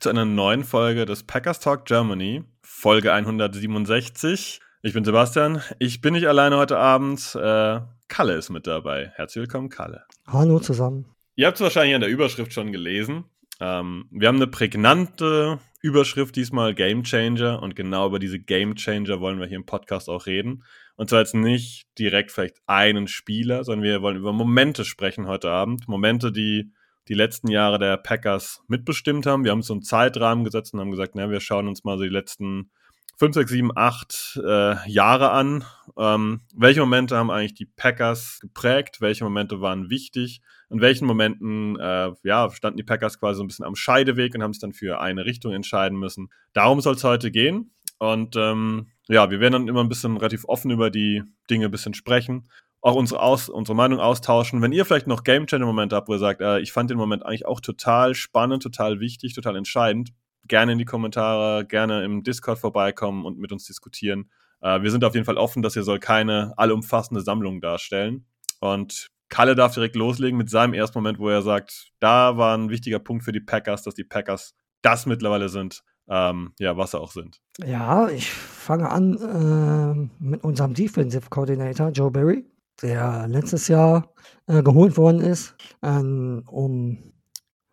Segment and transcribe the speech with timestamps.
[0.00, 4.60] zu einer neuen Folge des Packers Talk Germany, Folge 167.
[4.80, 5.60] Ich bin Sebastian.
[5.78, 7.34] Ich bin nicht alleine heute Abend.
[7.34, 9.12] Äh, Kalle ist mit dabei.
[9.16, 10.04] Herzlich willkommen, Kalle.
[10.26, 11.04] Hallo zusammen.
[11.36, 13.24] Ihr habt es wahrscheinlich an der Überschrift schon gelesen.
[13.60, 17.62] Ähm, wir haben eine prägnante Überschrift diesmal, Game Changer.
[17.62, 20.64] Und genau über diese Game Changer wollen wir hier im Podcast auch reden.
[20.96, 25.50] Und zwar jetzt nicht direkt vielleicht einen Spieler, sondern wir wollen über Momente sprechen heute
[25.50, 25.88] Abend.
[25.88, 26.72] Momente, die
[27.10, 29.42] die letzten Jahre der Packers mitbestimmt haben.
[29.42, 32.04] Wir haben so einen Zeitrahmen gesetzt und haben gesagt, na, wir schauen uns mal so
[32.04, 32.70] die letzten
[33.18, 35.64] 5, 6, 7, 8 äh, Jahre an.
[35.98, 39.00] Ähm, welche Momente haben eigentlich die Packers geprägt?
[39.00, 40.40] Welche Momente waren wichtig?
[40.70, 44.44] In welchen Momenten äh, ja, standen die Packers quasi so ein bisschen am Scheideweg und
[44.44, 46.30] haben sich dann für eine Richtung entscheiden müssen?
[46.52, 47.72] Darum soll es heute gehen.
[47.98, 51.72] Und ähm, ja, wir werden dann immer ein bisschen relativ offen über die Dinge ein
[51.72, 52.48] bisschen sprechen
[52.82, 54.62] auch unsere, Aus unsere Meinung austauschen.
[54.62, 56.96] Wenn ihr vielleicht noch Game Channel Momente habt, wo ihr sagt, äh, ich fand den
[56.96, 60.10] Moment eigentlich auch total spannend, total wichtig, total entscheidend,
[60.48, 64.30] gerne in die Kommentare, gerne im Discord vorbeikommen und mit uns diskutieren.
[64.60, 68.26] Äh, wir sind auf jeden Fall offen, dass ihr soll keine allumfassende Sammlung darstellen.
[68.60, 72.68] Und Kalle darf direkt loslegen mit seinem ersten Moment, wo er sagt, da war ein
[72.70, 77.00] wichtiger Punkt für die Packers, dass die Packers das mittlerweile sind, ähm, ja, was sie
[77.00, 77.40] auch sind.
[77.64, 82.49] Ja, ich fange an äh, mit unserem Defensive Coordinator Joe Barry
[82.82, 84.12] der letztes Jahr
[84.46, 87.12] äh, geholt worden ist, ähm, um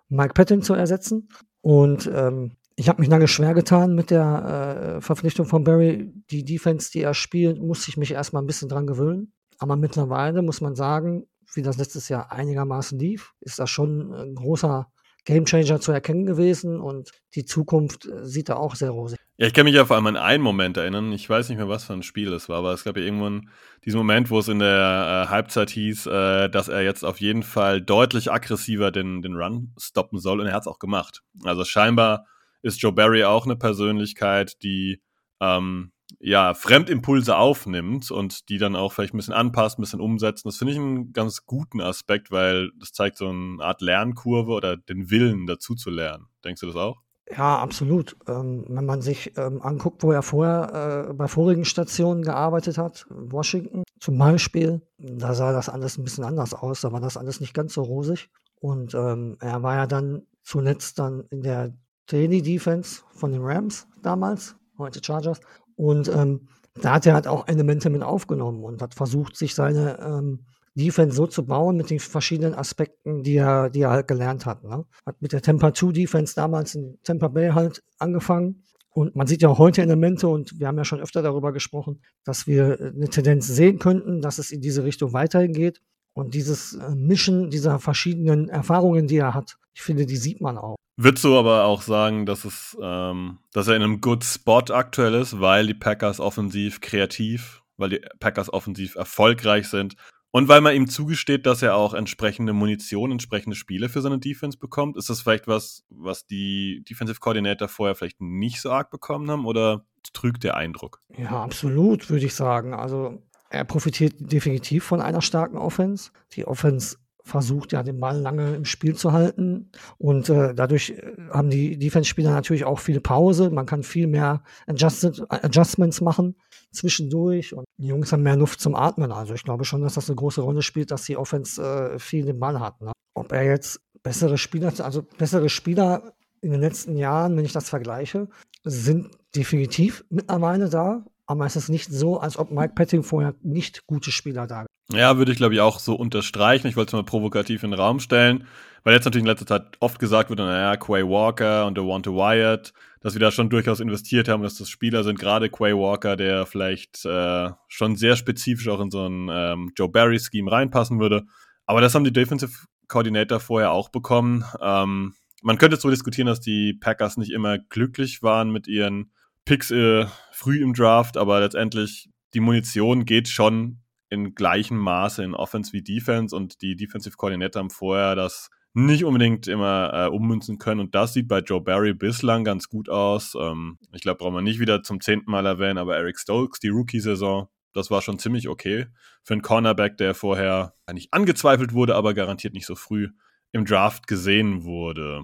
[0.09, 1.29] Mike Patton zu ersetzen.
[1.61, 6.13] Und ähm, ich habe mich lange schwer getan mit der äh, Verpflichtung von Barry.
[6.29, 9.33] Die Defense, die er spielt, musste ich mich erstmal ein bisschen dran gewöhnen.
[9.57, 14.35] Aber mittlerweile muss man sagen, wie das letztes Jahr einigermaßen lief, ist das schon ein
[14.35, 14.91] großer
[15.27, 19.19] Gamechanger zu erkennen gewesen und die Zukunft äh, sieht da auch sehr rosig.
[19.35, 21.11] Ja, ich kann mich ja vor allem an einen Moment erinnern.
[21.11, 23.49] Ich weiß nicht mehr, was für ein Spiel es war, aber es gab ja irgendwann
[23.83, 27.43] diesen Moment, wo es in der äh, Halbzeit hieß, äh, dass er jetzt auf jeden
[27.43, 31.23] Fall deutlich aggressiver den, den Run stoppen soll und er hat es auch gemacht.
[31.43, 32.25] Also scheinbar
[32.61, 35.01] ist Joe Barry auch eine Persönlichkeit, die
[35.41, 40.47] ähm, ja, Fremdimpulse aufnimmt und die dann auch vielleicht ein bisschen anpasst, ein bisschen umsetzen.
[40.47, 44.77] Das finde ich einen ganz guten Aspekt, weil das zeigt so eine Art Lernkurve oder
[44.77, 46.27] den Willen dazu zu lernen.
[46.43, 47.01] Denkst du das auch?
[47.29, 48.15] Ja, absolut.
[48.27, 53.05] Ähm, wenn man sich ähm, anguckt, wo er vorher äh, bei vorigen Stationen gearbeitet hat,
[53.09, 56.81] Washington zum Beispiel, da sah das alles ein bisschen anders aus.
[56.81, 58.29] Da war das alles nicht ganz so rosig.
[58.59, 61.73] Und ähm, er war ja dann zuletzt dann in der
[62.05, 65.41] Daily Defense von den Rams damals, heute Chargers.
[65.77, 66.49] Und ähm,
[66.81, 70.39] da hat er halt auch Elemente mit aufgenommen und hat versucht, sich seine ähm,
[70.75, 74.63] Defense so zu bauen mit den verschiedenen Aspekten, die er, die er halt gelernt hat.
[74.63, 74.85] Ne?
[75.05, 78.63] Hat mit der Temper 2 Defense damals in Tampa Bay halt angefangen.
[78.89, 82.01] Und man sieht ja auch heute Elemente und wir haben ja schon öfter darüber gesprochen,
[82.23, 85.81] dass wir eine Tendenz sehen könnten, dass es in diese Richtung weiterhin geht.
[86.13, 90.57] Und dieses äh, Mischen dieser verschiedenen Erfahrungen, die er hat, ich finde, die sieht man
[90.57, 90.75] auch.
[90.95, 95.13] Würdest du aber auch sagen, dass, es, ähm, dass er in einem good Spot aktuell
[95.13, 99.95] ist, weil die Packers offensiv kreativ, weil die Packers offensiv erfolgreich sind
[100.31, 104.57] und weil man ihm zugesteht, dass er auch entsprechende Munition, entsprechende Spiele für seine Defense
[104.57, 104.97] bekommt?
[104.97, 109.45] Ist das vielleicht was, was die Defensive Coordinator vorher vielleicht nicht so arg bekommen haben
[109.45, 111.03] oder trügt der Eindruck?
[111.15, 112.73] Ja, absolut, würde ich sagen.
[112.73, 113.21] Also
[113.51, 116.09] er profitiert definitiv von einer starken Offense.
[116.33, 121.13] Die Offense versucht ja den Ball lange im Spiel zu halten und äh, dadurch äh,
[121.31, 123.49] haben die Defense-Spieler natürlich auch viel Pause.
[123.49, 126.35] Man kann viel mehr Adjusted, Adjustments machen
[126.71, 129.11] zwischendurch und die Jungs haben mehr Luft zum Atmen.
[129.11, 132.25] Also ich glaube schon, dass das eine große Rolle spielt, dass die Offense äh, viel
[132.25, 132.81] den Ball hat.
[132.81, 132.91] Ne?
[133.13, 137.69] Ob er jetzt bessere Spieler, also bessere Spieler in den letzten Jahren, wenn ich das
[137.69, 138.29] vergleiche,
[138.63, 141.05] sind definitiv mittlerweile da.
[141.27, 145.17] Aber es ist nicht so, als ob Mike Petting vorher nicht gute Spieler da ja,
[145.17, 146.67] würde ich glaube ich auch so unterstreichen.
[146.67, 148.47] Ich wollte es mal provokativ in den Raum stellen,
[148.83, 152.73] weil jetzt natürlich in letzter Zeit oft gesagt wird, naja, Quay Walker und Devonta Wyatt,
[153.01, 156.45] dass wir da schon durchaus investiert haben, dass das Spieler sind, gerade Quay Walker, der
[156.45, 161.23] vielleicht äh, schon sehr spezifisch auch in so ein ähm, Joe Barry-Scheme reinpassen würde.
[161.65, 162.53] Aber das haben die Defensive
[162.87, 164.45] Coordinator vorher auch bekommen.
[164.61, 169.11] Ähm, man könnte so diskutieren, dass die Packers nicht immer glücklich waren mit ihren
[169.47, 173.79] Picks äh, früh im Draft, aber letztendlich die Munition geht schon
[174.09, 179.05] in gleichem Maße in Offense wie Defense und die Defensive Coordinator haben vorher das nicht
[179.05, 180.81] unbedingt immer äh, ummünzen können.
[180.81, 183.35] Und das sieht bei Joe Barry bislang ganz gut aus.
[183.39, 186.67] Ähm, ich glaube, brauchen wir nicht wieder zum zehnten Mal erwähnen, aber Eric Stokes, die
[186.67, 188.87] Rookie-Saison, das war schon ziemlich okay
[189.23, 193.07] für einen Cornerback, der vorher eigentlich angezweifelt wurde, aber garantiert nicht so früh
[193.53, 195.23] im Draft gesehen wurde.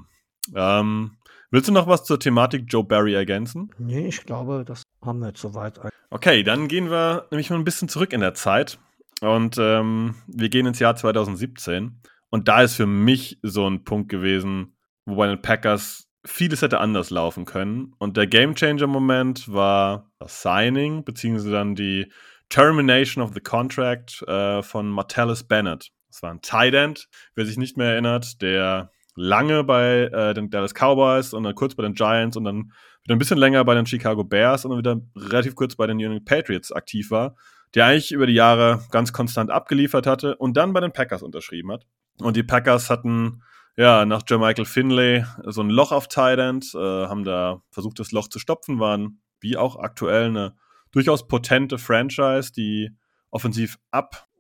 [0.56, 1.18] Ähm,
[1.52, 3.72] willst du noch was zur Thematik Joe Barry ergänzen?
[3.78, 5.80] Nee, ich glaube, das haben wir jetzt soweit.
[6.10, 8.80] Okay, dann gehen wir nämlich mal ein bisschen zurück in der Zeit.
[9.22, 12.02] Und ähm, wir gehen ins Jahr 2017.
[12.30, 14.76] Und da ist für mich so ein Punkt gewesen,
[15.06, 17.94] wo bei den Packers vieles hätte anders laufen können.
[18.00, 22.12] Und der Gamechanger-Moment war das Signing, beziehungsweise dann die
[22.50, 25.92] Termination of the Contract äh, von Martellus Bennett.
[26.10, 30.50] Das war ein Tight End, wer sich nicht mehr erinnert, der lange bei äh, den
[30.50, 32.72] Dallas Cowboys und dann kurz bei den Giants und dann
[33.04, 35.98] wieder ein bisschen länger bei den Chicago Bears und dann wieder relativ kurz bei den
[35.98, 37.36] New England Patriots aktiv war,
[37.76, 41.72] der eigentlich über die Jahre ganz konstant abgeliefert hatte und dann bei den Packers unterschrieben
[41.72, 41.86] hat.
[42.20, 43.42] Und die Packers hatten
[43.76, 48.28] ja nach Jermichael Finlay so ein Loch auf Tight äh, haben da versucht, das Loch
[48.28, 50.56] zu stopfen, waren wie auch aktuell eine
[50.92, 52.96] durchaus potente Franchise, die
[53.30, 53.78] offensiv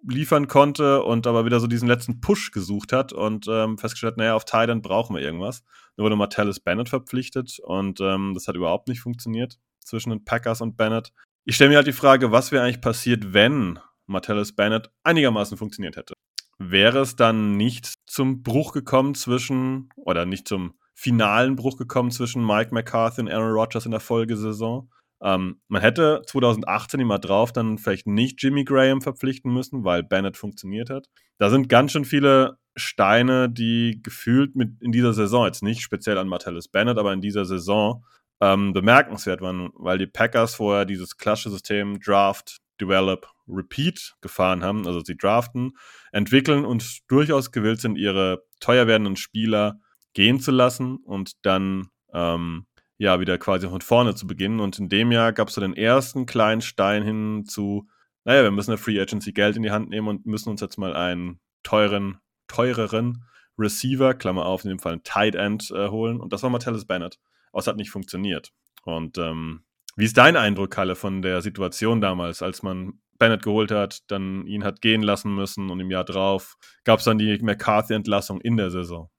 [0.03, 4.35] abliefern konnte und aber wieder so diesen letzten Push gesucht hat und ähm, festgestellt, naja,
[4.35, 5.63] auf End brauchen wir irgendwas.
[5.95, 10.61] Da wurde Martellus Bennett verpflichtet und ähm, das hat überhaupt nicht funktioniert zwischen den Packers
[10.61, 11.11] und Bennett.
[11.45, 15.95] Ich stelle mir halt die Frage, was wäre eigentlich passiert, wenn Martellus Bennett einigermaßen funktioniert
[15.95, 16.13] hätte
[16.71, 22.45] wäre es dann nicht zum Bruch gekommen zwischen, oder nicht zum finalen Bruch gekommen zwischen
[22.45, 24.89] Mike McCarthy und Aaron Rodgers in der Folgesaison.
[25.23, 30.35] Ähm, man hätte 2018 immer drauf dann vielleicht nicht Jimmy Graham verpflichten müssen, weil Bennett
[30.35, 31.07] funktioniert hat.
[31.37, 36.17] Da sind ganz schön viele Steine, die gefühlt mit in dieser Saison, jetzt nicht speziell
[36.17, 38.03] an Martellus Bennett, aber in dieser Saison
[38.41, 44.85] ähm, bemerkenswert waren, weil die Packers vorher dieses klassische System Draft, Develop, Repeat gefahren haben.
[44.87, 45.77] Also sie draften,
[46.11, 49.79] entwickeln und durchaus gewillt sind, ihre teuer werdenden Spieler
[50.13, 52.65] gehen zu lassen und dann ähm,
[52.97, 54.59] ja wieder quasi von vorne zu beginnen.
[54.59, 57.87] Und in dem Jahr gab es so den ersten kleinen Stein hin zu,
[58.23, 60.77] naja, wir müssen eine Free Agency Geld in die Hand nehmen und müssen uns jetzt
[60.77, 63.25] mal einen teuren, teureren
[63.57, 66.19] Receiver, Klammer auf, in dem Fall ein Tight End äh, holen.
[66.19, 67.19] Und das war Martellus Bennett.
[67.51, 68.51] Aber es hat nicht funktioniert.
[68.83, 69.63] Und ähm,
[69.95, 74.47] wie ist dein Eindruck, Kalle, von der Situation damals, als man Bennett geholt hat, dann
[74.47, 78.57] ihn hat gehen lassen müssen und im Jahr drauf gab es dann die McCarthy-Entlassung in
[78.57, 79.09] der Saison?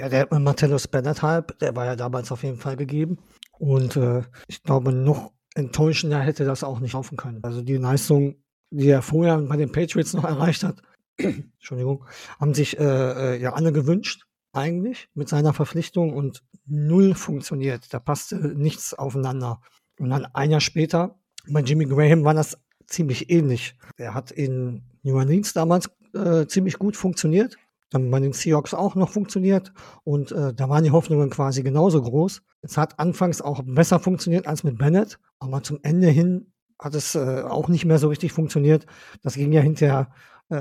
[0.00, 3.18] Ja, der Martellus Bennett-Hype, der war ja damals auf jeden Fall gegeben.
[3.58, 7.40] Und äh, ich glaube, noch enttäuschender hätte das auch nicht laufen können.
[7.42, 8.36] Also die Leistung,
[8.70, 10.80] die er vorher bei den Patriots noch erreicht hat,
[11.18, 12.06] Entschuldigung,
[12.40, 14.24] haben sich äh, äh, ja alle gewünscht,
[14.54, 17.92] eigentlich, mit seiner Verpflichtung und null funktioniert.
[17.92, 19.60] Da passte nichts aufeinander.
[19.98, 22.56] Und dann ein Jahr später, bei Jimmy Graham war das
[22.86, 23.76] ziemlich ähnlich.
[23.98, 27.58] Er hat in New Orleans damals äh, ziemlich gut funktioniert,
[27.90, 29.72] dann bei den Seahawks auch noch funktioniert
[30.04, 32.42] und äh, da waren die Hoffnungen quasi genauso groß.
[32.62, 37.14] Es hat anfangs auch besser funktioniert als mit Bennett, aber zum Ende hin hat es
[37.14, 38.86] äh, auch nicht mehr so richtig funktioniert.
[39.22, 40.10] Das ging ja hinterher
[40.50, 40.56] äh,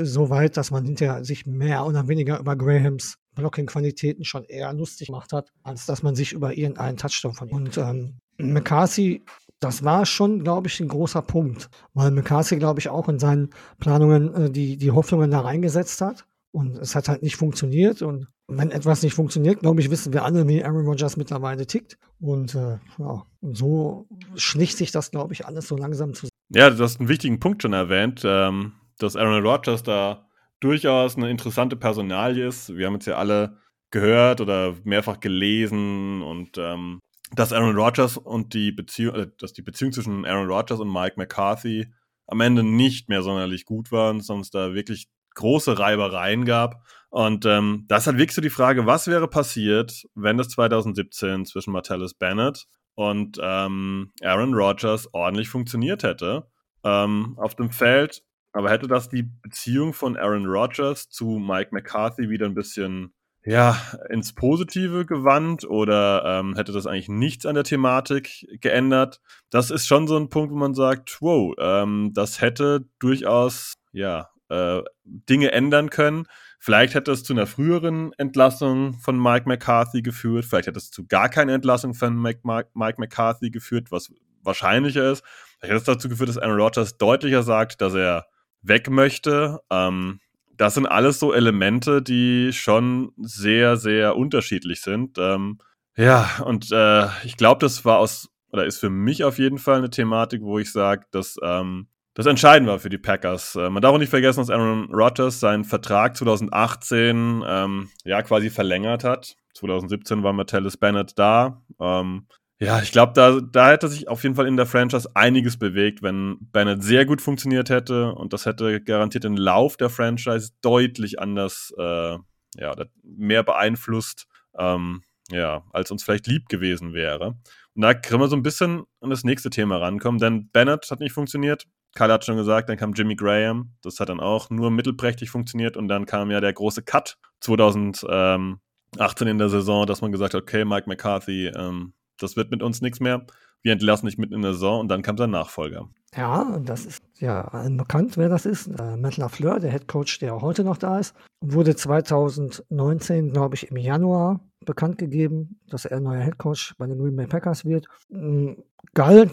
[0.00, 4.72] äh, so weit, dass man hinterher sich mehr oder weniger über Grahams Blocking-Qualitäten schon eher
[4.72, 7.56] lustig gemacht hat, als dass man sich über irgendeinen Touchdown von ihm.
[7.56, 9.24] Und ähm, McCarthy,
[9.60, 13.50] das war schon, glaube ich, ein großer Punkt, weil McCarthy, glaube ich, auch in seinen
[13.78, 16.24] Planungen äh, die, die Hoffnungen da reingesetzt hat.
[16.54, 18.00] Und es hat halt nicht funktioniert.
[18.00, 21.98] Und wenn etwas nicht funktioniert, glaube ich, wissen wir alle, wie Aaron Rodgers mittlerweile tickt.
[22.20, 26.30] Und äh, ja, und so schlicht sich das, glaube ich, alles so langsam zusammen.
[26.50, 30.28] Ja, du hast einen wichtigen Punkt schon erwähnt, ähm, dass Aaron Rodgers da
[30.60, 32.76] durchaus eine interessante Personalie ist.
[32.76, 33.58] Wir haben jetzt ja alle
[33.90, 37.00] gehört oder mehrfach gelesen und ähm,
[37.34, 41.14] dass Aaron Rodgers und die Beziehung, äh, dass die Beziehung zwischen Aaron Rodgers und Mike
[41.16, 41.92] McCarthy
[42.28, 46.82] am Ende nicht mehr sonderlich gut waren, sondern es da wirklich große Reibereien gab.
[47.10, 51.72] Und ähm, das hat wirklich so die Frage, was wäre passiert, wenn das 2017 zwischen
[51.72, 56.48] Martellus Bennett und ähm, Aaron Rodgers ordentlich funktioniert hätte
[56.84, 58.22] ähm, auf dem Feld.
[58.52, 63.12] Aber hätte das die Beziehung von Aaron Rodgers zu Mike McCarthy wieder ein bisschen
[63.44, 63.76] ja,
[64.08, 69.20] ins Positive gewandt oder ähm, hätte das eigentlich nichts an der Thematik geändert?
[69.50, 74.30] Das ist schon so ein Punkt, wo man sagt, wow, ähm, das hätte durchaus, ja,
[74.48, 76.26] äh, Dinge ändern können.
[76.58, 81.06] Vielleicht hätte es zu einer früheren Entlassung von Mike McCarthy geführt, vielleicht hätte es zu
[81.06, 84.10] gar keiner Entlassung von Mike, Mike, McCarthy geführt, was
[84.42, 85.24] wahrscheinlicher ist.
[85.58, 88.26] Vielleicht hätte es dazu geführt, dass Aaron Rodgers deutlicher sagt, dass er
[88.62, 89.60] weg möchte.
[89.70, 90.20] Ähm,
[90.56, 95.18] das sind alles so Elemente, die schon sehr, sehr unterschiedlich sind.
[95.18, 95.58] Ähm,
[95.96, 99.78] ja, und äh, ich glaube, das war aus, oder ist für mich auf jeden Fall
[99.78, 103.56] eine Thematik, wo ich sage, dass ähm, das entscheidend war für die Packers.
[103.56, 108.50] Äh, man darf auch nicht vergessen, dass Aaron Rodgers seinen Vertrag 2018 ähm, ja quasi
[108.50, 109.36] verlängert hat.
[109.54, 111.62] 2017 war Metellus Bennett da.
[111.80, 112.26] Ähm,
[112.60, 116.02] ja, ich glaube, da, da hätte sich auf jeden Fall in der Franchise einiges bewegt,
[116.02, 121.18] wenn Bennett sehr gut funktioniert hätte und das hätte garantiert den Lauf der Franchise deutlich
[121.18, 122.16] anders, äh,
[122.56, 127.36] ja, mehr beeinflusst, ähm, ja, als uns vielleicht lieb gewesen wäre.
[127.74, 131.00] Und da können wir so ein bisschen an das nächste Thema rankommen, denn Bennett hat
[131.00, 131.66] nicht funktioniert.
[131.94, 133.72] Kyle hat schon gesagt, dann kam Jimmy Graham.
[133.82, 139.28] Das hat dann auch nur mittelprächtig funktioniert und dann kam ja der große Cut 2018
[139.28, 142.80] in der Saison, dass man gesagt hat, okay, Mike McCarthy, ähm, das wird mit uns
[142.80, 143.26] nichts mehr.
[143.62, 145.88] Wir entlassen dich mitten in der Saison und dann kam sein Nachfolger.
[146.16, 148.68] Ja, das ist ja allen bekannt, wer das ist.
[148.68, 153.54] Äh, Matt LaFleur, der Head Coach, der auch heute noch da ist, wurde 2019, glaube
[153.54, 157.64] ich, im Januar bekannt gegeben, dass er neuer Head Coach bei den Green Bay Packers
[157.64, 157.86] wird.
[158.08, 158.52] Mm,
[158.94, 159.32] galt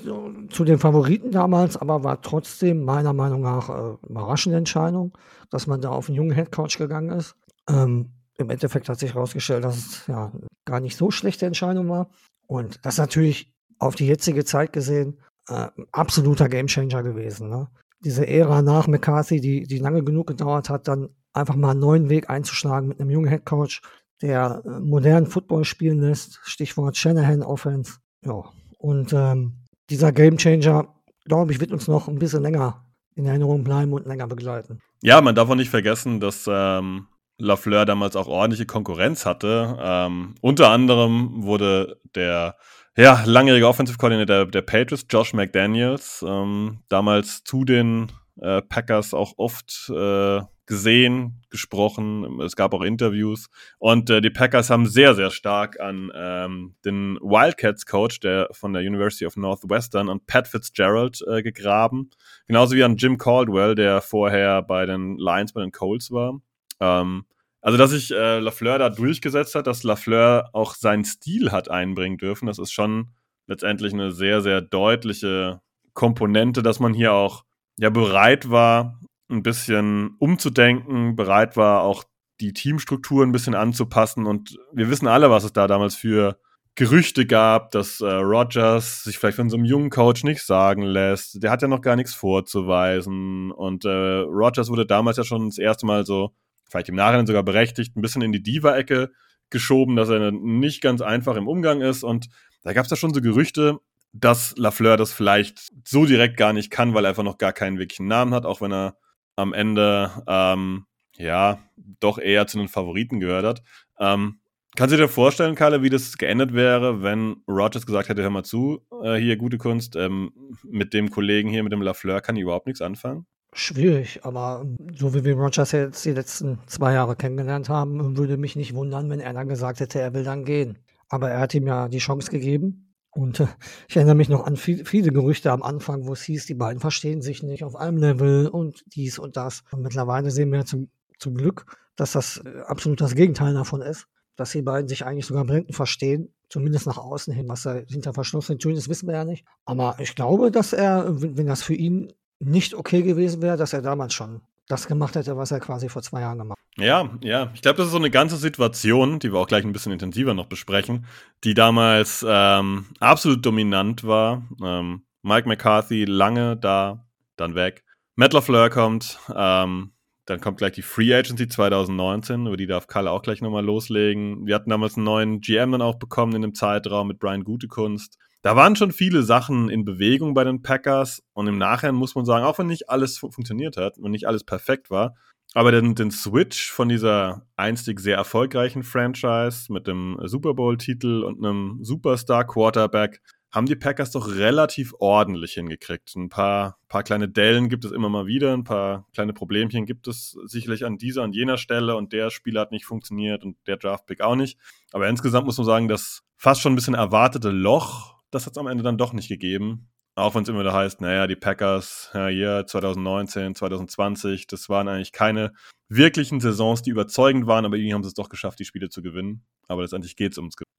[0.50, 5.18] zu den Favoriten damals, aber war trotzdem meiner Meinung nach äh, überraschende Entscheidung,
[5.50, 7.36] dass man da auf einen jungen Head Coach gegangen ist.
[7.70, 10.32] Ähm, Im Endeffekt hat sich herausgestellt, dass es ja
[10.66, 12.10] gar nicht so schlechte Entscheidung war.
[12.48, 17.50] Und das ist natürlich auf die jetzige Zeit gesehen äh, absoluter Gamechanger gewesen.
[17.50, 17.68] Ne?
[18.04, 22.10] Diese Ära nach McCarthy, die, die lange genug gedauert hat, dann einfach mal einen neuen
[22.10, 23.82] Weg einzuschlagen mit einem jungen Head Coach,
[24.22, 26.40] der äh, modernen Football spielen lässt.
[26.44, 27.96] Stichwort Shanahan Offense.
[28.26, 28.44] Ja.
[28.78, 29.54] Und ähm,
[29.90, 30.88] dieser Gamechanger,
[31.26, 32.86] glaube ich, wird uns noch ein bisschen länger
[33.16, 34.82] in Erinnerung bleiben und länger begleiten.
[35.04, 39.78] Ja, man darf auch nicht vergessen, dass ähm, Lafleur damals auch ordentliche Konkurrenz hatte.
[39.82, 42.56] Ähm, unter anderem wurde der
[42.98, 49.14] ja, langjährige Offensive Coordinator der, der Patriots, Josh McDaniels, ähm, damals zu den äh, Packers
[49.14, 52.40] auch oft äh, gesehen, gesprochen.
[52.40, 53.50] Es gab auch Interviews.
[53.78, 58.82] Und äh, die Packers haben sehr, sehr stark an ähm, den Wildcats-Coach der von der
[58.82, 62.10] University of Northwestern und Pat Fitzgerald äh, gegraben.
[62.48, 66.40] Genauso wie an Jim Caldwell, der vorher bei den Lions, bei den Colts war.
[66.80, 67.26] Ähm,
[67.60, 72.18] also, dass sich äh, Lafleur da durchgesetzt hat, dass Lafleur auch seinen Stil hat einbringen
[72.18, 73.10] dürfen, das ist schon
[73.46, 75.60] letztendlich eine sehr, sehr deutliche
[75.94, 77.44] Komponente, dass man hier auch
[77.78, 79.01] ja bereit war,
[79.32, 82.04] ein bisschen umzudenken, bereit war, auch
[82.40, 84.26] die Teamstruktur ein bisschen anzupassen.
[84.26, 86.40] Und wir wissen alle, was es da damals für
[86.76, 91.44] Gerüchte gab, dass äh, Rogers sich vielleicht von so einem jungen Coach nicht sagen lässt.
[91.44, 93.52] Der hat ja noch gar nichts vorzuweisen.
[93.52, 96.32] Und äh, Rogers wurde damals ja schon das erste Mal so,
[96.70, 99.12] vielleicht im Nachhinein sogar berechtigt, ein bisschen in die Diva-Ecke
[99.50, 102.04] geschoben, dass er nicht ganz einfach im Umgang ist.
[102.04, 102.30] Und
[102.64, 103.80] da gab es ja schon so Gerüchte,
[104.14, 107.80] dass Lafleur das vielleicht so direkt gar nicht kann, weil er einfach noch gar keinen
[107.80, 108.96] wirklichen Namen hat, auch wenn er
[109.42, 110.86] am Ende ähm,
[111.18, 111.60] ja
[112.00, 113.64] doch eher zu den Favoriten gehört hat.
[114.00, 114.38] Ähm,
[114.78, 118.44] Kannst du dir vorstellen, Kalle, wie das geendet wäre, wenn Rogers gesagt hätte, hör mal
[118.44, 120.32] zu, äh, hier gute Kunst, ähm,
[120.64, 123.26] mit dem Kollegen hier, mit dem Lafleur, kann ich überhaupt nichts anfangen?
[123.52, 128.56] Schwierig, aber so wie wir Rogers jetzt die letzten zwei Jahre kennengelernt haben, würde mich
[128.56, 130.78] nicht wundern, wenn er dann gesagt hätte, er will dann gehen.
[131.10, 133.48] Aber er hat ihm ja die Chance gegeben und äh,
[133.88, 136.80] ich erinnere mich noch an viel, viele Gerüchte am Anfang, wo es hieß, die beiden
[136.80, 139.64] verstehen sich nicht auf einem Level und dies und das.
[139.72, 140.90] Und mittlerweile sehen wir zum,
[141.20, 141.66] zum Glück,
[141.96, 144.08] dass das äh, absolut das Gegenteil davon ist.
[144.38, 147.50] Dass die beiden sich eigentlich sogar blendend verstehen, zumindest nach außen hin.
[147.50, 149.46] Was da hinter verschlossenen Türen ist, wissen wir ja nicht.
[149.66, 153.82] Aber ich glaube, dass er, wenn das für ihn nicht okay gewesen wäre, dass er
[153.82, 154.42] damals schon
[154.72, 156.84] das gemacht hätte, was er quasi vor zwei Jahren gemacht hat.
[156.84, 157.52] Ja, ja.
[157.54, 160.34] Ich glaube, das ist so eine ganze Situation, die wir auch gleich ein bisschen intensiver
[160.34, 161.06] noch besprechen,
[161.44, 164.44] die damals ähm, absolut dominant war.
[164.64, 167.84] Ähm, Mike McCarthy lange da, dann weg.
[168.16, 169.92] Matt LaFleur kommt, ähm,
[170.26, 174.46] dann kommt gleich die Free Agency 2019, über die darf Kalle auch gleich nochmal loslegen.
[174.46, 178.18] Wir hatten damals einen neuen GM dann auch bekommen in dem Zeitraum mit Brian Gutekunst
[178.42, 182.26] da waren schon viele Sachen in Bewegung bei den Packers und im Nachhinein muss man
[182.26, 185.16] sagen, auch wenn nicht alles funktioniert hat und nicht alles perfekt war,
[185.54, 191.44] aber den, den Switch von dieser einstig sehr erfolgreichen Franchise mit dem Super Bowl-Titel und
[191.44, 193.22] einem Superstar-Quarterback
[193.52, 196.16] haben die Packers doch relativ ordentlich hingekriegt.
[196.16, 200.08] Ein paar, paar kleine Dellen gibt es immer mal wieder, ein paar kleine Problemchen gibt
[200.08, 203.76] es sicherlich an dieser, und jener Stelle und der Spieler hat nicht funktioniert und der
[203.76, 204.58] Draftpick auch nicht.
[204.94, 208.58] Aber insgesamt muss man sagen, das fast schon ein bisschen erwartete Loch das hat es
[208.58, 209.90] am Ende dann doch nicht gegeben.
[210.16, 214.88] Auch wenn es immer wieder heißt, naja, die Packers, ja, hier 2019, 2020, das waren
[214.90, 215.54] eigentlich keine
[215.88, 219.02] wirklichen Saisons, die überzeugend waren, aber irgendwie haben sie es doch geschafft, die Spiele zu
[219.02, 219.46] gewinnen.
[219.68, 220.72] Aber letztendlich geht es ums Gewinnen.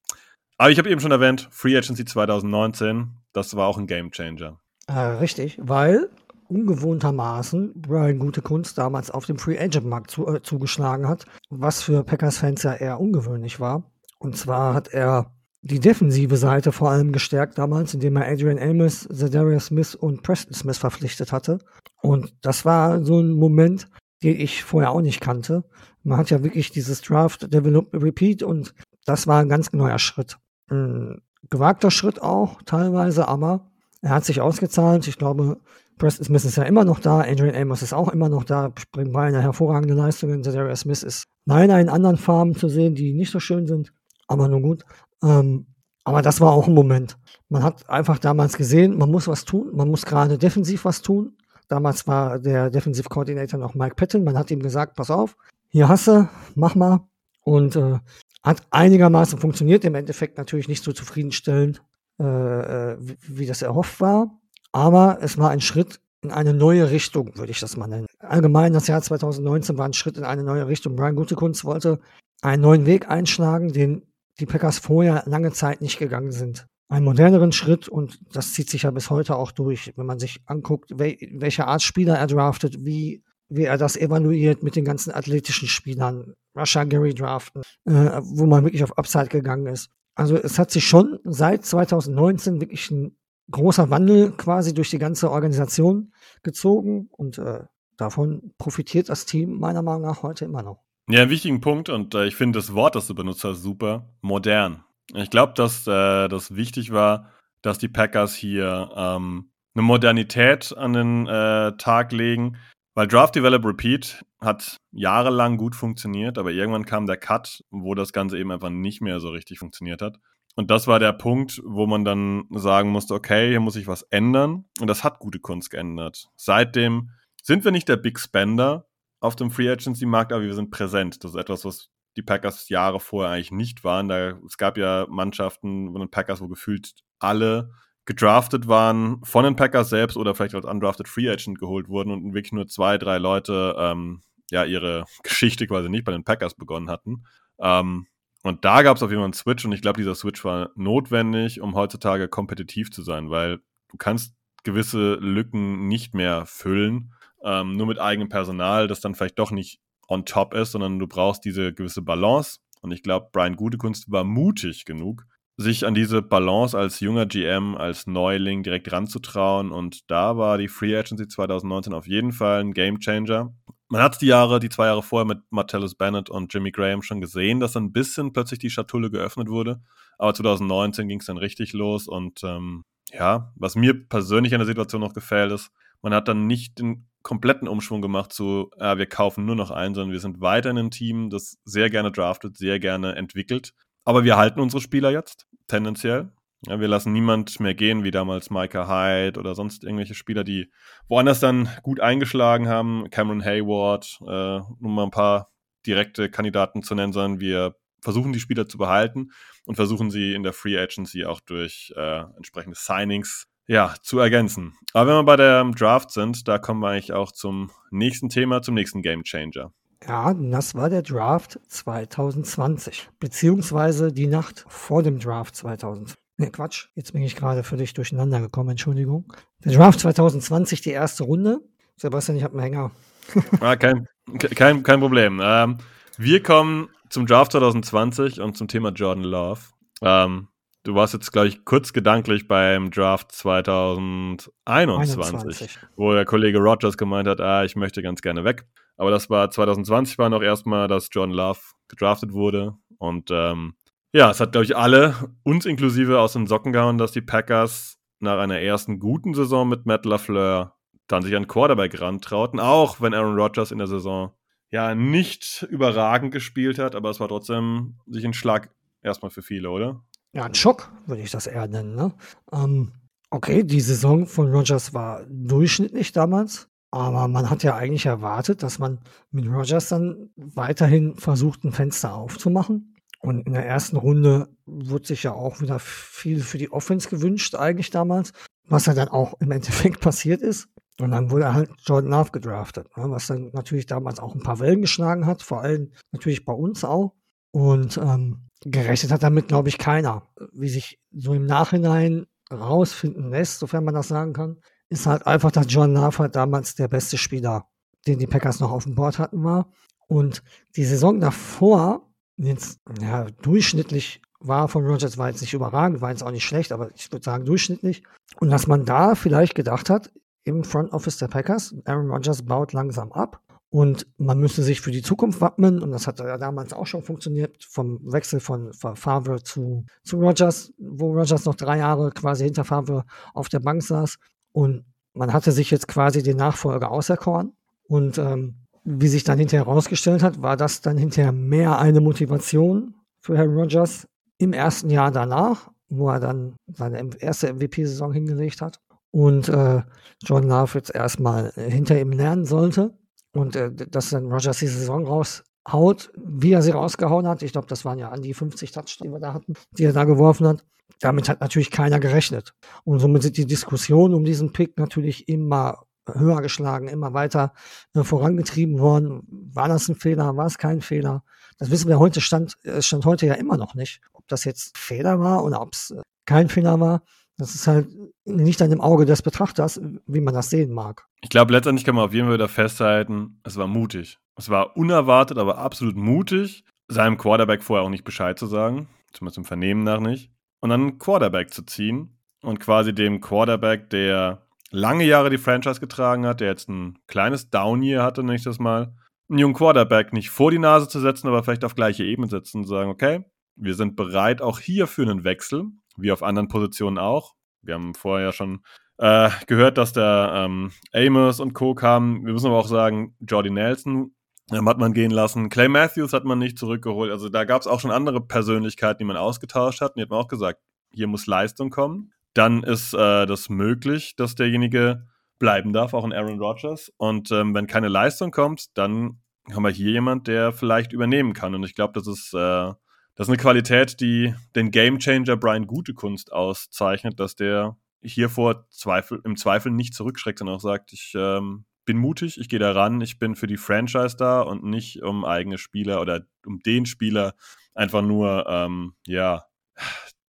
[0.58, 4.60] Aber ich habe eben schon erwähnt, Free Agency 2019, das war auch ein Game Changer.
[4.86, 6.10] Äh, richtig, weil
[6.48, 11.82] ungewohntermaßen Brian Gute Kunst damals auf dem Free Agent Markt zu, äh, zugeschlagen hat, was
[11.82, 13.90] für Packers-Fans ja eher ungewöhnlich war.
[14.18, 15.32] Und zwar hat er
[15.62, 20.54] die defensive Seite vor allem gestärkt damals, indem er Adrian Amos, Zadarius Smith und Preston
[20.54, 21.58] Smith verpflichtet hatte.
[22.02, 23.88] Und das war so ein Moment,
[24.24, 25.64] den ich vorher auch nicht kannte.
[26.02, 28.74] Man hat ja wirklich dieses Draft, Develop, Repeat und
[29.06, 30.36] das war ein ganz neuer Schritt.
[30.68, 35.06] Ein gewagter Schritt auch teilweise, aber er hat sich ausgezahlt.
[35.06, 35.60] Ich glaube,
[35.96, 39.12] Preston Smith ist ja immer noch da, Adrian Amos ist auch immer noch da, bringt
[39.12, 40.42] beide hervorragende Leistungen.
[40.42, 43.92] Zadarius Smith ist leider in anderen Farben zu sehen, die nicht so schön sind,
[44.26, 44.84] aber nur gut.
[45.22, 45.66] Ähm,
[46.04, 47.16] aber das war auch ein Moment.
[47.48, 51.36] Man hat einfach damals gesehen, man muss was tun, man muss gerade defensiv was tun.
[51.68, 54.24] Damals war der Defensive Coordinator noch Mike Patton.
[54.24, 55.36] Man hat ihm gesagt, pass auf,
[55.68, 57.00] hier hast du, mach mal.
[57.44, 57.98] Und äh,
[58.42, 59.84] hat einigermaßen funktioniert.
[59.84, 61.82] Im Endeffekt natürlich nicht so zufriedenstellend,
[62.20, 64.38] äh, äh wie, wie das erhofft war.
[64.72, 68.06] Aber es war ein Schritt in eine neue Richtung, würde ich das mal nennen.
[68.18, 70.94] Allgemein, das Jahr 2019 war ein Schritt in eine neue Richtung.
[70.94, 72.00] Brian Gutekunst wollte
[72.42, 74.02] einen neuen Weg einschlagen, den
[74.40, 76.66] die Packers vorher lange Zeit nicht gegangen sind.
[76.88, 80.40] Einen moderneren Schritt und das zieht sich ja bis heute auch durch, wenn man sich
[80.46, 85.10] anguckt, wel welche Art Spieler er draftet, wie, wie er das evaluiert mit den ganzen
[85.10, 89.88] athletischen Spielern, Russia Gary draften, äh, wo man wirklich auf Upside gegangen ist.
[90.14, 93.16] Also es hat sich schon seit 2019 wirklich ein
[93.50, 96.12] großer Wandel quasi durch die ganze Organisation
[96.42, 97.60] gezogen und äh,
[97.96, 100.82] davon profitiert das Team meiner Meinung nach heute immer noch.
[101.08, 104.08] Ja, ein wichtigen Punkt und äh, ich finde das Wort, das du benutzt hast, super.
[104.20, 104.84] Modern.
[105.14, 107.30] Ich glaube, dass äh, das wichtig war,
[107.60, 112.56] dass die Packers hier ähm, eine Modernität an den äh, Tag legen,
[112.94, 118.12] weil Draft Develop Repeat hat jahrelang gut funktioniert, aber irgendwann kam der Cut, wo das
[118.12, 120.18] Ganze eben einfach nicht mehr so richtig funktioniert hat.
[120.54, 124.02] Und das war der Punkt, wo man dann sagen musste, okay, hier muss ich was
[124.02, 124.66] ändern.
[124.80, 126.28] Und das hat gute Kunst geändert.
[126.36, 127.10] Seitdem
[127.42, 128.86] sind wir nicht der Big Spender,
[129.22, 131.22] auf dem Free Agency Markt, aber wir sind präsent.
[131.22, 134.08] Das ist etwas, was die Packers Jahre vorher eigentlich nicht waren.
[134.08, 137.70] Da, es gab ja Mannschaften von den Packers, wo gefühlt alle
[138.04, 142.34] gedraftet waren von den Packers selbst oder vielleicht als undrafted Free Agent geholt wurden und
[142.34, 146.90] wirklich nur zwei, drei Leute ähm, ja ihre Geschichte quasi nicht bei den Packers begonnen
[146.90, 147.24] hatten.
[147.60, 148.06] Ähm,
[148.42, 150.70] und da gab es auf jeden Fall einen Switch und ich glaube, dieser Switch war
[150.74, 157.12] notwendig, um heutzutage kompetitiv zu sein, weil du kannst gewisse Lücken nicht mehr füllen
[157.44, 161.06] ähm, nur mit eigenem Personal, das dann vielleicht doch nicht on top ist, sondern du
[161.06, 162.58] brauchst diese gewisse Balance.
[162.80, 165.24] Und ich glaube, Brian Gutekunst war mutig genug,
[165.56, 169.70] sich an diese Balance als junger GM, als Neuling direkt ranzutrauen.
[169.70, 173.54] Und da war die Free Agency 2019 auf jeden Fall ein Game Changer.
[173.88, 177.20] Man hat die Jahre, die zwei Jahre vorher mit Martellus Bennett und Jimmy Graham schon
[177.20, 179.80] gesehen, dass ein bisschen plötzlich die Schatulle geöffnet wurde.
[180.18, 182.08] Aber 2019 ging es dann richtig los.
[182.08, 186.46] Und ähm, ja, was mir persönlich an der Situation noch gefällt, ist, man hat dann
[186.46, 190.40] nicht den kompletten Umschwung gemacht zu, äh, wir kaufen nur noch ein, sondern wir sind
[190.40, 193.72] weiter in ein Team, das sehr gerne draftet, sehr gerne entwickelt.
[194.04, 196.32] Aber wir halten unsere Spieler jetzt, tendenziell.
[196.66, 200.70] Ja, wir lassen niemand mehr gehen, wie damals Micah Hyde oder sonst irgendwelche Spieler, die
[201.08, 203.10] woanders dann gut eingeschlagen haben.
[203.10, 205.50] Cameron Hayward, äh, um mal ein paar
[205.86, 209.30] direkte Kandidaten zu nennen, sondern wir versuchen die Spieler zu behalten
[209.64, 214.74] und versuchen sie in der Free Agency auch durch äh, entsprechende Signings ja, zu ergänzen.
[214.92, 218.62] Aber wenn wir bei der Draft sind, da kommen wir eigentlich auch zum nächsten Thema,
[218.62, 219.72] zum nächsten Game Changer.
[220.06, 226.18] Ja, das war der Draft 2020, beziehungsweise die Nacht vor dem Draft 2020.
[226.38, 229.32] Ne, Quatsch, jetzt bin ich gerade dich durcheinander gekommen, Entschuldigung.
[229.64, 231.60] Der Draft 2020, die erste Runde.
[231.96, 232.90] Sebastian, ich habe einen Hänger.
[233.60, 235.40] ah, kein, kein, kein Problem.
[235.42, 235.78] Ähm,
[236.18, 239.60] wir kommen zum Draft 2020 und zum Thema Jordan Love.
[240.00, 240.48] Ähm,
[240.84, 245.78] Du warst jetzt, glaube ich, kurz gedanklich beim Draft 2021, 21.
[245.94, 248.66] wo der Kollege Rogers gemeint hat, ah, ich möchte ganz gerne weg.
[248.96, 252.74] Aber das war 2020 war noch erstmal, dass John Love gedraftet wurde.
[252.98, 253.74] Und ähm,
[254.12, 255.14] ja, es hat, glaube ich, alle,
[255.44, 259.86] uns inklusive, aus den Socken gehauen, dass die Packers nach einer ersten guten Saison mit
[259.86, 260.74] Matt LaFleur
[261.06, 264.32] dann sich an Quarterback rantrauten, auch wenn Aaron Rodgers in der Saison
[264.70, 268.70] ja nicht überragend gespielt hat, aber es war trotzdem sich ein Schlag
[269.02, 270.02] erstmal für viele, oder?
[270.32, 271.94] Ja, ein Schock, würde ich das eher nennen.
[271.94, 272.12] Ne?
[272.52, 272.92] Ähm,
[273.30, 278.78] okay, die Saison von Rogers war durchschnittlich damals, aber man hat ja eigentlich erwartet, dass
[278.78, 282.96] man mit Rogers dann weiterhin versucht, ein Fenster aufzumachen.
[283.20, 287.54] Und in der ersten Runde wurde sich ja auch wieder viel für die Offense gewünscht,
[287.54, 288.32] eigentlich damals,
[288.68, 290.68] was ja dann auch im Endeffekt passiert ist.
[291.00, 293.10] Und dann wurde halt Jordan Love gedraftet, ne?
[293.10, 296.84] was dann natürlich damals auch ein paar Wellen geschlagen hat, vor allem natürlich bei uns
[296.84, 297.14] auch.
[297.52, 300.28] Und ähm, gerechnet hat damit, glaube ich, keiner.
[300.52, 305.50] Wie sich so im Nachhinein rausfinden lässt, sofern man das sagen kann, ist halt einfach,
[305.50, 307.66] dass John Love damals der beste Spieler,
[308.06, 309.70] den die Packers noch auf dem Board hatten, war.
[310.06, 310.42] Und
[310.76, 316.22] die Saison davor, jetzt ja, durchschnittlich war von Rogers war jetzt nicht überragend, war jetzt
[316.22, 318.02] auch nicht schlecht, aber ich würde sagen durchschnittlich.
[318.40, 320.12] Und dass man da vielleicht gedacht hat,
[320.44, 323.40] im Front Office der Packers, Aaron Rodgers baut langsam ab
[323.72, 325.82] und man müsste sich für die Zukunft wappnen.
[325.82, 330.74] Und das hat ja damals auch schon funktioniert, vom Wechsel von Favre zu, zu Rogers,
[330.76, 334.18] wo Rogers noch drei Jahre quasi hinter Favre auf der Bank saß.
[334.52, 337.54] Und man hatte sich jetzt quasi den Nachfolger auserkoren.
[337.84, 342.94] Und ähm, wie sich dann hinterher herausgestellt hat, war das dann hinterher mehr eine Motivation
[343.20, 344.06] für Herrn Rogers
[344.36, 348.80] im ersten Jahr danach, wo er dann seine erste MVP-Saison hingelegt hat
[349.12, 349.82] und äh,
[350.24, 352.92] John Love jetzt erstmal hinter ihm lernen sollte
[353.32, 357.42] und äh, dass dann Rogers die Saison raushaut, wie er sie rausgehauen hat.
[357.42, 359.92] Ich glaube, das waren ja an die 50 Touchdowns, die wir da hatten, die er
[359.92, 360.64] da geworfen hat.
[361.00, 362.54] Damit hat natürlich keiner gerechnet.
[362.84, 367.52] Und somit sind die Diskussionen um diesen Pick natürlich immer höher geschlagen, immer weiter
[367.94, 369.22] äh, vorangetrieben worden.
[369.28, 370.36] War das ein Fehler?
[370.36, 371.24] War es kein Fehler?
[371.58, 374.00] Das wissen wir heute, stand, äh, stand heute ja immer noch nicht.
[374.12, 377.02] Ob das jetzt Fehler war oder ob es äh, kein Fehler war.
[377.38, 377.88] Das ist halt
[378.24, 381.06] nicht an dem Auge des Betrachters, wie man das sehen mag.
[381.22, 384.18] Ich glaube, letztendlich kann man auf jeden Fall wieder festhalten, es war mutig.
[384.36, 389.38] Es war unerwartet, aber absolut mutig, seinem Quarterback vorher auch nicht Bescheid zu sagen, zumindest
[389.38, 390.30] im Vernehmen nach nicht,
[390.60, 395.80] und dann einen Quarterback zu ziehen und quasi dem Quarterback, der lange Jahre die Franchise
[395.80, 398.94] getragen hat, der jetzt ein kleines Down-Year hatte, nenne ich das mal,
[399.28, 402.58] einen jungen Quarterback nicht vor die Nase zu setzen, aber vielleicht auf gleiche Ebene setzen
[402.58, 403.24] und sagen, okay,
[403.56, 405.64] wir sind bereit auch hier für einen Wechsel,
[405.96, 407.34] wie auf anderen Positionen auch.
[407.62, 408.62] Wir haben vorher ja schon
[408.98, 411.74] äh, gehört, dass der ähm, Amos und Co.
[411.74, 412.26] kamen.
[412.26, 414.14] Wir müssen aber auch sagen, Jordy Nelson
[414.52, 415.48] ähm, hat man gehen lassen.
[415.48, 417.10] Clay Matthews hat man nicht zurückgeholt.
[417.10, 419.92] Also da gab es auch schon andere Persönlichkeiten, die man ausgetauscht hat.
[419.92, 420.60] Und die hat man auch gesagt,
[420.92, 425.06] hier muss Leistung kommen dann ist äh, das möglich, dass derjenige
[425.38, 426.92] bleiben darf, auch in Aaron Rodgers.
[426.96, 429.20] Und ähm, wenn keine Leistung kommt, dann
[429.52, 431.54] haben wir hier jemand, der vielleicht übernehmen kann.
[431.54, 432.72] Und ich glaube, das ist, äh,
[433.14, 439.20] das ist eine Qualität, die den Gamechanger Brian Gutekunst auszeichnet, dass der hier vor Zweifel,
[439.24, 443.00] im Zweifel nicht zurückschreckt, sondern auch sagt, ich ähm, bin mutig, ich gehe da ran,
[443.00, 447.34] ich bin für die Franchise da und nicht um eigene Spieler oder um den Spieler
[447.74, 449.44] einfach nur, ähm, ja,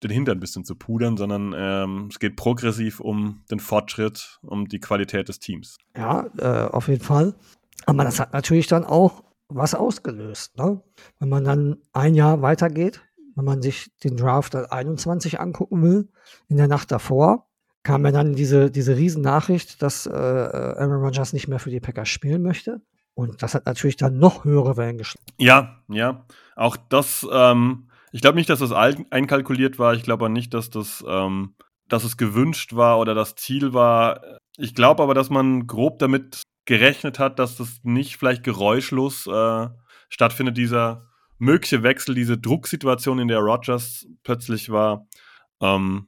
[0.04, 4.67] den Hintern ein bisschen zu pudern, sondern ähm, es geht progressiv um den Fortschritt, um
[4.67, 5.78] die Qualität des Teams.
[5.96, 7.36] Ja, äh, auf jeden Fall.
[7.86, 9.24] Aber das hat natürlich dann auch
[9.55, 10.57] was ausgelöst.
[10.57, 10.81] Ne?
[11.19, 13.01] Wenn man dann ein Jahr weitergeht,
[13.35, 16.09] wenn man sich den Draft 21 angucken will,
[16.47, 17.47] in der Nacht davor,
[17.83, 22.09] kam ja dann diese, diese Riesennachricht, dass äh, Aaron Rodgers nicht mehr für die Packers
[22.09, 22.81] spielen möchte.
[23.13, 25.25] Und das hat natürlich dann noch höhere Wellen geschlagen.
[25.37, 26.25] Ja, ja.
[26.55, 29.93] Auch das ähm, ich glaube nicht, dass das einkalkuliert war.
[29.93, 31.55] Ich glaube auch nicht, dass das, ähm,
[31.87, 34.21] dass es gewünscht war oder das Ziel war.
[34.57, 39.67] Ich glaube aber, dass man grob damit gerechnet hat, dass das nicht vielleicht geräuschlos äh,
[40.07, 41.05] stattfindet, dieser
[41.38, 45.05] mögliche Wechsel, diese Drucksituation, in der Rogers plötzlich war.
[45.60, 46.07] Ähm,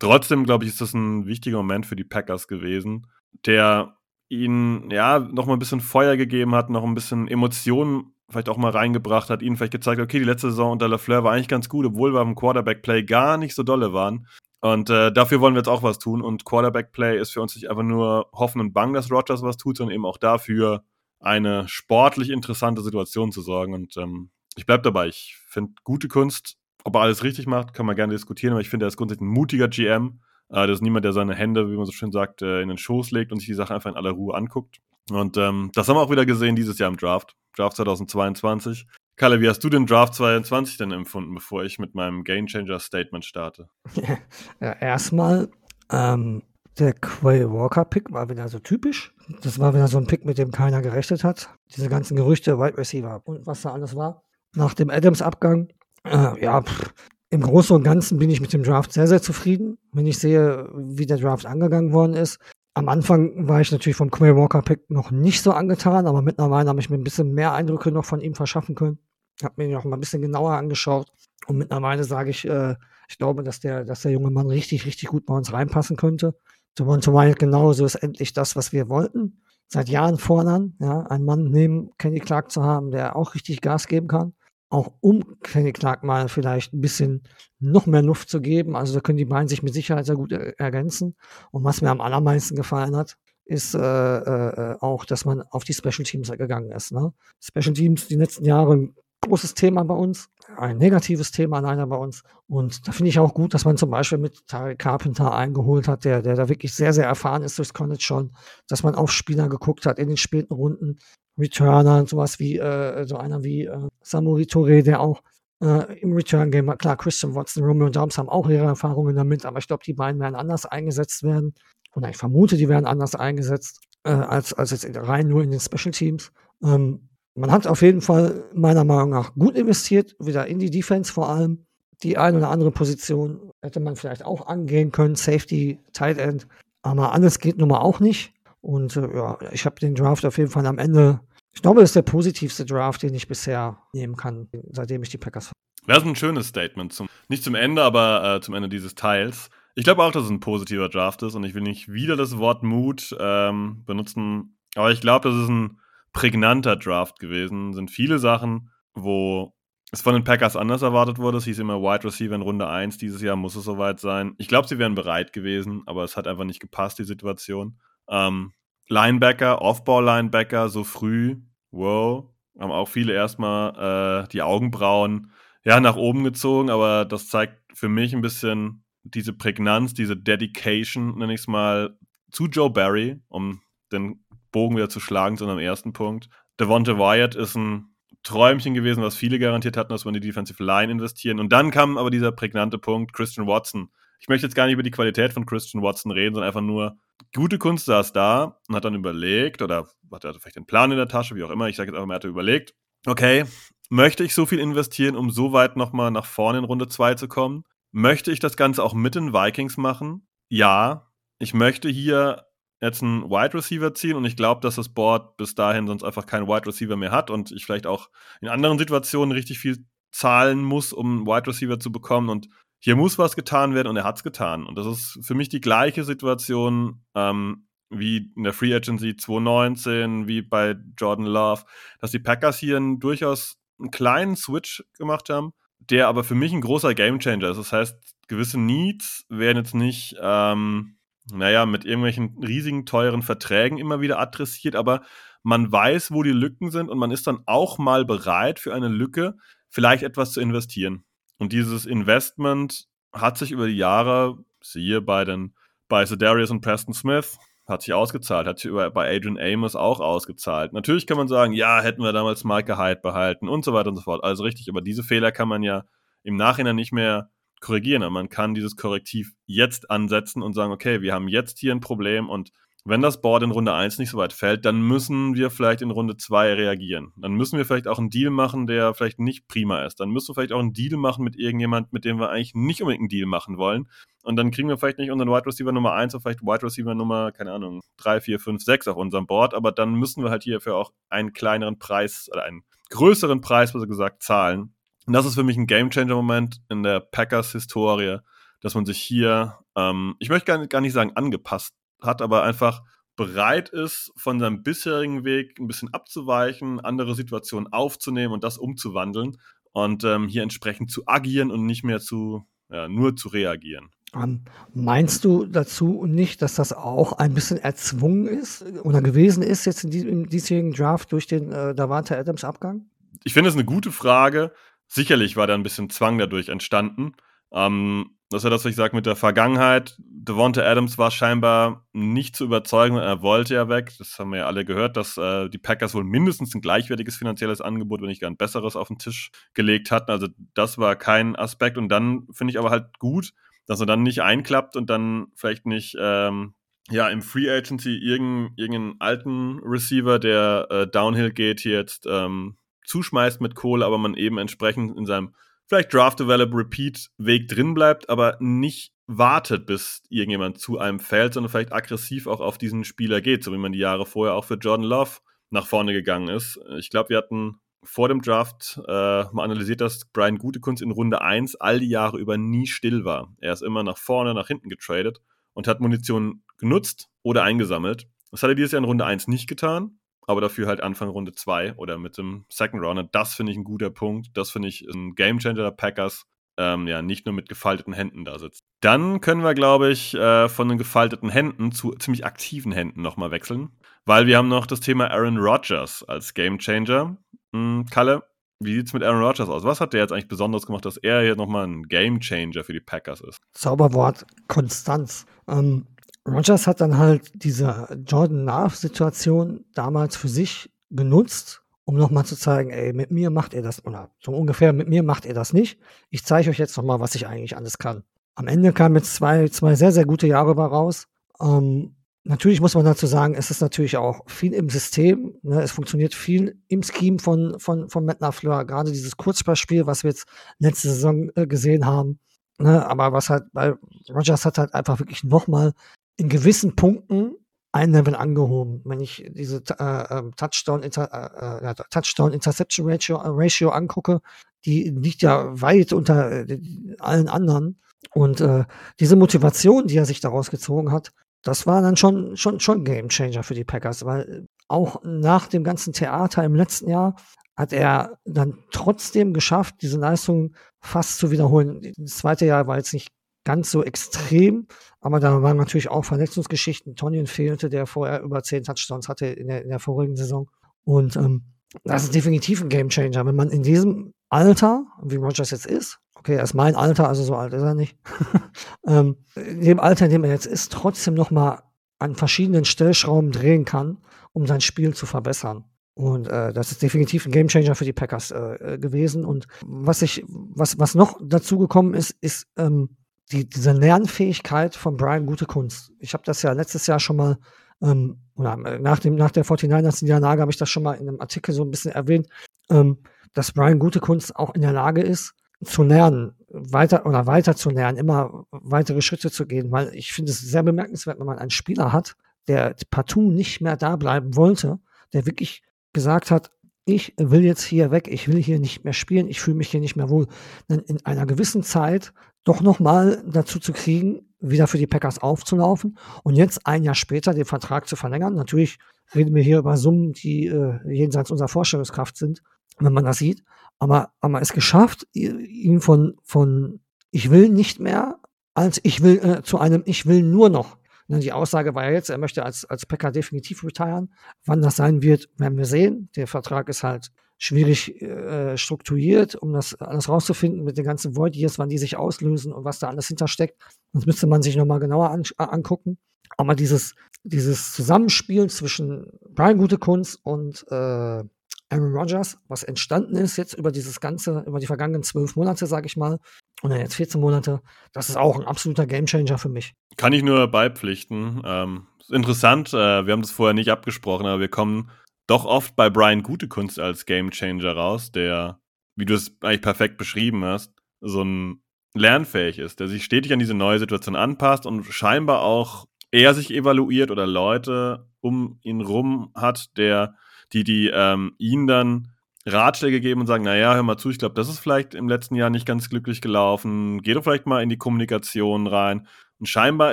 [0.00, 3.06] trotzdem, glaube ich, ist das ein wichtiger Moment für die Packers gewesen,
[3.46, 3.94] der
[4.28, 8.56] ihnen ja noch mal ein bisschen Feuer gegeben hat, noch ein bisschen Emotionen vielleicht auch
[8.56, 11.68] mal reingebracht hat, ihnen vielleicht gezeigt, okay, die letzte Saison unter LaFleur war eigentlich ganz
[11.68, 14.26] gut, obwohl wir im Quarterback-Play gar nicht so dolle waren.
[14.60, 16.22] Und äh, dafür wollen wir jetzt auch was tun.
[16.22, 19.78] Und Quarterback-Play ist für uns nicht einfach nur hoffen und bang, dass Rogers was tut,
[19.78, 20.84] sondern eben auch dafür,
[21.18, 23.74] eine sportlich interessante Situation zu sorgen.
[23.74, 25.08] Und ähm, ich bleibe dabei.
[25.08, 28.70] Ich finde gute Kunst, ob er alles richtig macht, kann man gerne diskutieren, aber ich
[28.70, 30.20] finde, er ist grundsätzlich ein mutiger GM.
[30.48, 32.78] Äh, das ist niemand, der seine Hände, wie man so schön sagt, äh, in den
[32.78, 34.80] Schoß legt und sich die Sache einfach in aller Ruhe anguckt.
[35.10, 37.36] Und ähm, das haben wir auch wieder gesehen dieses Jahr im Draft.
[37.56, 38.86] Draft 2022.
[39.16, 42.78] Kalle, wie hast du den Draft 22 denn empfunden, bevor ich mit meinem Game Changer
[42.78, 43.68] Statement starte?
[44.60, 45.50] ja, erstmal,
[45.90, 46.42] ähm,
[46.78, 49.14] der Quay Walker Pick war wieder so typisch.
[49.42, 51.50] Das war wieder so ein Pick, mit dem keiner gerechnet hat.
[51.76, 54.22] Diese ganzen Gerüchte, Wide Receiver und was da alles war.
[54.54, 55.68] Nach dem Adams-Abgang,
[56.04, 56.94] äh, ja, pff,
[57.30, 59.78] im Großen und Ganzen bin ich mit dem Draft sehr, sehr zufrieden.
[59.92, 62.38] Wenn ich sehe, wie der Draft angegangen worden ist,
[62.74, 66.68] am Anfang war ich natürlich vom Quay Walker Pick noch nicht so angetan, aber mittlerweile
[66.68, 68.98] habe ich mir ein bisschen mehr Eindrücke noch von ihm verschaffen können.
[69.42, 71.10] Habe mir ihn noch mal ein bisschen genauer angeschaut
[71.46, 72.76] und mittlerweile sage ich, äh,
[73.08, 76.38] ich glaube, dass der, dass der junge Mann richtig, richtig gut bei uns reinpassen könnte.
[76.78, 79.42] Devonta Wyatt genauso ist endlich das, was wir wollten.
[79.66, 83.88] Seit Jahren fordern, ja, einen Mann neben Kenny Clark zu haben, der auch richtig Gas
[83.88, 84.34] geben kann
[84.70, 87.22] auch um Kenny mal vielleicht ein bisschen
[87.58, 88.76] noch mehr Luft zu geben.
[88.76, 91.16] Also da können die beiden sich mit Sicherheit sehr gut ergänzen.
[91.50, 95.74] Und was mir am allermeisten gefallen hat, ist äh, äh, auch, dass man auf die
[95.74, 96.92] Special Teams gegangen ist.
[96.92, 97.12] Ne?
[97.40, 101.96] Special Teams die letzten Jahre ein großes Thema bei uns, ein negatives Thema leider bei
[101.96, 102.22] uns.
[102.46, 106.04] Und da finde ich auch gut, dass man zum Beispiel mit Tarek Carpenter eingeholt hat,
[106.04, 108.32] der, der da wirklich sehr, sehr erfahren ist durchs College schon,
[108.68, 110.98] dass man auf Spieler geguckt hat in den späten Runden,
[111.38, 115.22] Returner sowas wie äh, so einer wie äh, Samuri Touré, der auch
[115.62, 116.76] äh, im Return-Game.
[116.78, 120.20] Klar, Christian Watson, Romeo Dobbs haben auch ihre Erfahrungen damit, aber ich glaube, die beiden
[120.20, 121.54] werden anders eingesetzt werden.
[121.94, 125.60] Oder ich vermute, die werden anders eingesetzt äh, als, als jetzt rein nur in den
[125.60, 126.32] Special Teams.
[126.62, 131.12] Ähm, man hat auf jeden Fall meiner Meinung nach gut investiert, wieder in die Defense
[131.12, 131.66] vor allem.
[132.02, 136.46] Die eine oder andere Position hätte man vielleicht auch angehen können, Safety, Tight End.
[136.82, 138.32] Aber alles geht nun mal auch nicht.
[138.62, 141.20] Und äh, ja, ich habe den Draft auf jeden Fall am Ende,
[141.52, 145.18] ich glaube, das ist der positivste Draft, den ich bisher nehmen kann, seitdem ich die
[145.18, 145.52] Packers.
[145.86, 146.92] Das ist ein schönes Statement.
[146.92, 149.50] Zum, nicht zum Ende, aber äh, zum Ende dieses Teils.
[149.74, 152.38] Ich glaube auch, dass es ein positiver Draft ist und ich will nicht wieder das
[152.38, 155.80] Wort Mut ähm, benutzen, aber ich glaube, das ist ein
[156.12, 157.70] prägnanter Draft gewesen.
[157.70, 159.54] Es sind viele Sachen, wo
[159.92, 161.38] es von den Packers anders erwartet wurde.
[161.38, 162.98] Es hieß immer Wide Receiver in Runde 1.
[162.98, 164.34] Dieses Jahr muss es soweit sein.
[164.38, 167.80] Ich glaube, sie wären bereit gewesen, aber es hat einfach nicht gepasst, die Situation.
[168.08, 168.52] Ähm,
[168.90, 171.36] Linebacker, Off-Ball-Linebacker, so früh,
[171.70, 175.30] wow, haben auch viele erstmal äh, die Augenbrauen
[175.64, 181.18] ja, nach oben gezogen, aber das zeigt für mich ein bisschen diese Prägnanz, diese Dedication,
[181.18, 181.96] nenne ich es mal,
[182.32, 183.60] zu Joe Barry, um
[183.92, 186.28] den Bogen wieder zu schlagen zu einem ersten Punkt.
[186.58, 190.62] Devonta Wyatt ist ein Träumchen gewesen, was viele garantiert hatten, dass wir in die Defensive
[190.62, 191.38] Line investieren.
[191.38, 193.90] Und dann kam aber dieser prägnante Punkt, Christian Watson.
[194.18, 196.98] Ich möchte jetzt gar nicht über die Qualität von Christian Watson reden, sondern einfach nur,
[197.34, 201.08] gute Kunst saß da und hat dann überlegt, oder hatte vielleicht einen Plan in der
[201.08, 202.74] Tasche, wie auch immer, ich sage jetzt einfach mal, er hatte überlegt,
[203.06, 203.44] okay,
[203.88, 207.28] möchte ich so viel investieren, um so weit nochmal nach vorne in Runde 2 zu
[207.28, 207.64] kommen?
[207.92, 210.28] Möchte ich das Ganze auch mit den Vikings machen?
[210.48, 211.06] Ja.
[211.38, 212.46] Ich möchte hier
[212.80, 216.26] jetzt einen Wide Receiver ziehen und ich glaube, dass das Board bis dahin sonst einfach
[216.26, 220.62] keinen Wide Receiver mehr hat und ich vielleicht auch in anderen Situationen richtig viel zahlen
[220.62, 222.48] muss, um einen Wide Receiver zu bekommen und
[222.80, 224.66] hier muss was getan werden und er hat es getan.
[224.66, 230.26] Und das ist für mich die gleiche Situation ähm, wie in der Free Agency 2019,
[230.26, 231.64] wie bei Jordan Love,
[232.00, 236.52] dass die Packers hier einen, durchaus einen kleinen Switch gemacht haben, der aber für mich
[236.52, 237.58] ein großer Gamechanger ist.
[237.58, 237.96] Das heißt,
[238.28, 240.96] gewisse Needs werden jetzt nicht ähm,
[241.32, 245.02] naja, mit irgendwelchen riesigen, teuren Verträgen immer wieder adressiert, aber
[245.42, 248.88] man weiß, wo die Lücken sind und man ist dann auch mal bereit, für eine
[248.88, 249.34] Lücke
[249.68, 251.04] vielleicht etwas zu investieren.
[251.40, 255.54] Und dieses Investment hat sich über die Jahre, siehe bei den
[255.88, 260.00] bei Darius und Preston Smith, hat sich ausgezahlt, hat sich über, bei Adrian Amos auch
[260.00, 260.72] ausgezahlt.
[260.72, 263.96] Natürlich kann man sagen, ja, hätten wir damals Micah Hyde behalten und so weiter und
[263.96, 264.22] so fort.
[264.22, 265.84] Also richtig, aber diese Fehler kann man ja
[266.22, 268.02] im Nachhinein nicht mehr korrigieren.
[268.02, 271.80] Aber man kann dieses Korrektiv jetzt ansetzen und sagen, okay, wir haben jetzt hier ein
[271.80, 272.52] Problem und
[272.84, 275.90] wenn das Board in Runde 1 nicht so weit fällt, dann müssen wir vielleicht in
[275.90, 277.12] Runde 2 reagieren.
[277.16, 280.00] Dann müssen wir vielleicht auch einen Deal machen, der vielleicht nicht prima ist.
[280.00, 282.80] Dann müssen wir vielleicht auch einen Deal machen mit irgendjemand, mit dem wir eigentlich nicht
[282.80, 283.90] unbedingt einen Deal machen wollen.
[284.22, 286.94] Und dann kriegen wir vielleicht nicht unseren Wide Receiver Nummer 1 oder vielleicht Wide Receiver
[286.94, 289.52] Nummer, keine Ahnung, 3, 4, 5, 6 auf unserem Board.
[289.52, 293.86] Aber dann müssen wir halt hierfür auch einen kleineren Preis oder einen größeren Preis, besser
[293.86, 294.74] gesagt, zahlen.
[295.06, 298.18] Und das ist für mich ein Gamechanger-Moment in der Packers-Historie,
[298.62, 302.82] dass man sich hier, ähm, ich möchte gar nicht sagen angepasst hat, aber einfach
[303.16, 309.36] bereit ist, von seinem bisherigen Weg ein bisschen abzuweichen, andere Situationen aufzunehmen und das umzuwandeln
[309.72, 313.90] und ähm, hier entsprechend zu agieren und nicht mehr zu, ja, nur zu reagieren.
[314.12, 319.66] Um, meinst du dazu nicht, dass das auch ein bisschen erzwungen ist oder gewesen ist
[319.66, 322.86] jetzt in diesem, im diesjährigen Draft durch den äh, Davante Adams Abgang?
[323.22, 324.52] Ich finde es eine gute Frage.
[324.88, 327.12] Sicherlich war da ein bisschen Zwang dadurch entstanden.
[327.52, 329.96] Ähm, das ist ja das, was ich sage mit der Vergangenheit.
[329.98, 333.92] Devonta Adams war scheinbar nicht zu überzeugen, er wollte ja weg.
[333.98, 337.60] Das haben wir ja alle gehört, dass äh, die Packers wohl mindestens ein gleichwertiges finanzielles
[337.60, 340.12] Angebot, wenn nicht gar ein besseres, auf den Tisch gelegt hatten.
[340.12, 341.76] Also das war kein Aspekt.
[341.76, 343.32] Und dann finde ich aber halt gut,
[343.66, 346.54] dass er dann nicht einklappt und dann vielleicht nicht ähm,
[346.88, 352.58] ja im Free Agency irgendeinen, irgendeinen alten Receiver, der äh, Downhill geht, hier jetzt ähm,
[352.84, 355.34] zuschmeißt mit Kohle, aber man eben entsprechend in seinem
[355.70, 361.34] vielleicht Draft Develop Repeat Weg drin bleibt, aber nicht wartet, bis irgendjemand zu einem fällt,
[361.34, 364.44] sondern vielleicht aggressiv auch auf diesen Spieler geht, so wie man die Jahre vorher auch
[364.44, 365.18] für Jordan Love
[365.50, 366.58] nach vorne gegangen ist.
[366.78, 371.22] Ich glaube, wir hatten vor dem Draft äh, mal analysiert, dass Brian Gutekunst in Runde
[371.22, 373.32] 1 all die Jahre über nie still war.
[373.40, 375.20] Er ist immer nach vorne, nach hinten getradet
[375.54, 378.08] und hat Munition genutzt oder eingesammelt.
[378.32, 379.99] Das hat er dieses Jahr in Runde 1 nicht getan
[380.30, 383.04] aber dafür halt Anfang Runde 2 oder mit dem Second Rounder.
[383.04, 384.28] Das finde ich ein guter Punkt.
[384.34, 386.24] Das finde ich ein Gamechanger der Packers.
[386.56, 388.60] Ähm, ja, nicht nur mit gefalteten Händen da sitzt.
[388.80, 393.30] Dann können wir, glaube ich, äh, von den gefalteten Händen zu ziemlich aktiven Händen nochmal
[393.30, 393.70] wechseln,
[394.04, 397.16] weil wir haben noch das Thema Aaron Rodgers als Gamechanger.
[397.54, 398.24] Hm, Kalle,
[398.62, 399.64] wie sieht es mit Aaron Rodgers aus?
[399.64, 402.80] Was hat der jetzt eigentlich besonders gemacht, dass er hier nochmal ein Gamechanger für die
[402.80, 403.38] Packers ist?
[403.52, 405.24] Zauberwort Konstanz.
[405.48, 405.86] Ähm,
[406.32, 412.70] Rogers hat dann halt diese Jordan Love-Situation damals für sich genutzt um nochmal zu zeigen,
[412.70, 415.80] ey, mit mir macht ihr das, oder so ungefähr, mit mir macht ihr das nicht.
[416.08, 418.04] Ich zeige euch jetzt nochmal, was ich eigentlich alles kann.
[418.36, 421.08] Am Ende kamen jetzt zwei, zwei sehr, sehr gute Jahre bei raus.
[421.40, 425.34] Ähm, natürlich muss man dazu sagen, es ist natürlich auch viel im System.
[425.42, 425.60] Ne?
[425.62, 428.64] Es funktioniert viel im Scheme von, von, von Matt LaFleur.
[428.66, 430.28] Gerade dieses Kurzballspiel, was wir jetzt
[430.60, 432.20] letzte Saison äh, gesehen haben.
[432.58, 432.86] Ne?
[432.86, 435.72] Aber was halt, weil Rogers hat halt einfach wirklich nochmal
[436.20, 437.34] in gewissen Punkten
[437.72, 438.82] ein Level angehoben.
[438.84, 444.20] Wenn ich diese äh, ähm, Touchdown, Inter, äh, äh Touchdown Interception Ratio, äh, Ratio angucke,
[444.64, 446.58] die liegt ja weit unter äh,
[446.98, 447.80] allen anderen.
[448.12, 448.64] Und äh,
[448.98, 453.08] diese Motivation, die er sich daraus gezogen hat, das war dann schon, schon, schon Game
[453.08, 457.16] Changer für die Packers, weil auch nach dem ganzen Theater im letzten Jahr
[457.56, 461.92] hat er dann trotzdem geschafft, diese Leistung fast zu wiederholen.
[461.96, 463.10] Das zweite Jahr war jetzt nicht
[463.44, 464.66] ganz so extrem,
[465.00, 466.94] aber da waren natürlich auch Verletzungsgeschichten.
[466.94, 470.50] Tonyan fehlte, der vorher über zehn Touchdowns hatte in der, in der vorigen Saison.
[470.84, 471.44] Und ähm,
[471.84, 475.98] das ist definitiv ein Game Changer, wenn man in diesem Alter, wie Rogers jetzt ist,
[476.14, 477.96] okay, er ist mein Alter, also so alt ist er nicht,
[478.86, 481.62] ähm, in dem Alter, in dem er jetzt ist, trotzdem nochmal
[481.98, 483.98] an verschiedenen Stellschrauben drehen kann,
[484.32, 485.64] um sein Spiel zu verbessern.
[485.94, 489.24] Und äh, das ist definitiv ein Gamechanger für die Packers äh, gewesen.
[489.24, 492.96] Und was ich, was, was noch dazu gekommen ist, ist ähm,
[493.32, 495.92] die, diese Lernfähigkeit von Brian Gute Kunst.
[495.98, 497.38] Ich habe das ja letztes Jahr schon mal,
[497.82, 501.08] ähm, oder äh, nach, dem, nach der 49ers Niederlage habe ich das schon mal in
[501.08, 502.28] einem Artikel so ein bisschen erwähnt,
[502.70, 502.98] ähm,
[503.32, 507.70] dass Brian Gute Kunst auch in der Lage ist, zu lernen, weiter oder weiter zu
[507.70, 511.50] lernen, immer weitere Schritte zu gehen, weil ich finde es sehr bemerkenswert, wenn man einen
[511.50, 512.16] Spieler hat,
[512.48, 514.78] der partout nicht mehr da bleiben wollte,
[515.12, 515.62] der wirklich
[515.92, 516.50] gesagt hat,
[516.86, 519.80] ich will jetzt hier weg, ich will hier nicht mehr spielen, ich fühle mich hier
[519.80, 520.26] nicht mehr wohl.
[520.68, 522.12] Dann in einer gewissen Zeit
[522.44, 527.34] doch nochmal dazu zu kriegen, wieder für die Packers aufzulaufen und jetzt ein Jahr später
[527.34, 528.34] den Vertrag zu verlängern.
[528.34, 528.78] Natürlich
[529.14, 532.42] reden wir hier über Summen, die äh, jenseits unserer Vorstellungskraft sind,
[532.78, 533.44] wenn man das sieht.
[533.78, 538.18] Aber, aber es geschafft, ihn von, von ich will nicht mehr,
[538.54, 540.76] als ich will, äh, zu einem ich will nur noch.
[541.10, 544.14] Ne, die Aussage war ja jetzt, er möchte als, als Packer definitiv retiren.
[544.44, 546.08] Wann das sein wird, werden wir sehen.
[546.14, 551.34] Der Vertrag ist halt schwierig äh, strukturiert, um das alles rauszufinden mit den ganzen Void
[551.34, 553.60] Years, wann die sich auslösen und was da alles hintersteckt.
[553.92, 555.98] Das müsste man sich nochmal genauer an, angucken.
[556.36, 556.94] Aber dieses,
[557.24, 561.24] dieses Zusammenspiel zwischen Brian Gutekunst und äh,
[561.70, 565.86] Aaron Rodgers, was entstanden ist jetzt über dieses ganze, über die vergangenen zwölf Monate, sage
[565.86, 566.18] ich mal,
[566.62, 569.74] oder jetzt 14 Monate, das ist auch ein absoluter Gamechanger für mich.
[569.96, 571.42] Kann ich nur beipflichten.
[571.44, 574.90] Ähm, interessant, äh, wir haben das vorher nicht abgesprochen, aber wir kommen
[575.28, 578.60] doch oft bei Brian Gutekunst als Gamechanger raus, der,
[578.96, 581.62] wie du es eigentlich perfekt beschrieben hast, so ein
[581.94, 586.50] lernfähig ist, der sich stetig an diese neue Situation anpasst und scheinbar auch eher sich
[586.50, 590.16] evaluiert oder Leute um ihn rum hat, der,
[590.52, 592.08] die, die ähm, ihn dann
[592.46, 595.34] Ratschläge geben und sagen, naja, hör mal zu, ich glaube, das ist vielleicht im letzten
[595.34, 599.06] Jahr nicht ganz glücklich gelaufen, geh doch vielleicht mal in die Kommunikation rein.
[599.38, 599.92] Und scheinbar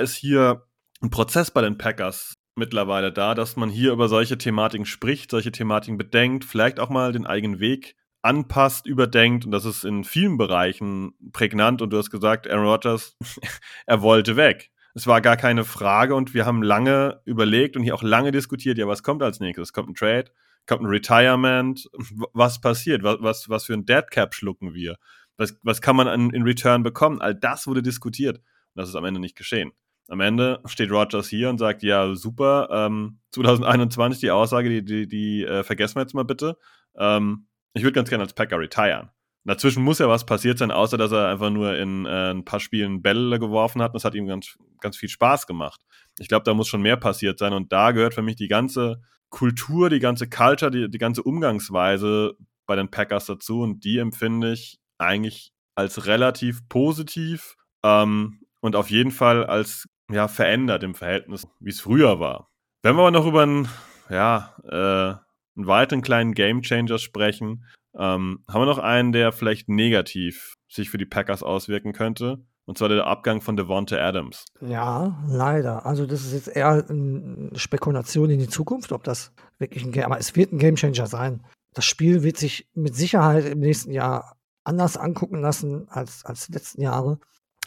[0.00, 0.64] ist hier
[1.00, 5.52] ein Prozess bei den Packers mittlerweile da, dass man hier über solche Thematiken spricht, solche
[5.52, 10.36] Thematiken bedenkt, vielleicht auch mal den eigenen Weg anpasst, überdenkt und das ist in vielen
[10.36, 13.16] Bereichen prägnant und du hast gesagt, Aaron Rodgers,
[13.86, 14.70] er wollte weg.
[14.94, 18.78] Es war gar keine Frage und wir haben lange überlegt und hier auch lange diskutiert,
[18.78, 19.72] ja, was kommt als nächstes?
[19.72, 20.30] Kommt ein Trade?
[20.68, 21.88] Kommt ein Retirement?
[22.34, 23.02] Was passiert?
[23.02, 24.96] Was, was, was für ein Deadcap schlucken wir?
[25.38, 27.20] Was, was kann man in, in Return bekommen?
[27.22, 29.72] All das wurde diskutiert und das ist am Ende nicht geschehen.
[30.08, 35.08] Am Ende steht Rogers hier und sagt, ja, super, ähm, 2021 die Aussage, die, die,
[35.08, 36.56] die äh, vergessen wir jetzt mal bitte.
[36.96, 39.10] Ähm, ich würde ganz gerne als Packer retiren.
[39.44, 42.60] Dazwischen muss ja was passiert sein, außer dass er einfach nur in äh, ein paar
[42.60, 43.94] Spielen Bälle geworfen hat.
[43.94, 45.80] Das hat ihm ganz, ganz viel Spaß gemacht.
[46.18, 47.54] Ich glaube, da muss schon mehr passiert sein.
[47.54, 49.00] Und da gehört für mich die ganze
[49.30, 52.36] Kultur, die ganze Culture, die, die ganze Umgangsweise
[52.66, 53.62] bei den Packers dazu.
[53.62, 60.28] Und die empfinde ich eigentlich als relativ positiv ähm, und auf jeden Fall als ja,
[60.28, 62.50] verändert im Verhältnis, wie es früher war.
[62.82, 63.68] Wenn wir aber noch über einen,
[64.08, 67.64] ja, äh, einen weiteren kleinen Gamechanger sprechen,
[67.94, 72.44] ähm, haben wir noch einen, der vielleicht negativ sich für die Packers auswirken könnte.
[72.68, 74.44] Und zwar der Abgang von Devonta Adams.
[74.60, 75.86] Ja, leider.
[75.86, 80.04] Also das ist jetzt eher eine Spekulation in die Zukunft, ob das wirklich ein Game,
[80.04, 81.42] aber es wird ein Gamechanger sein.
[81.72, 86.52] Das Spiel wird sich mit Sicherheit im nächsten Jahr anders angucken lassen als, als die
[86.52, 87.18] letzten Jahre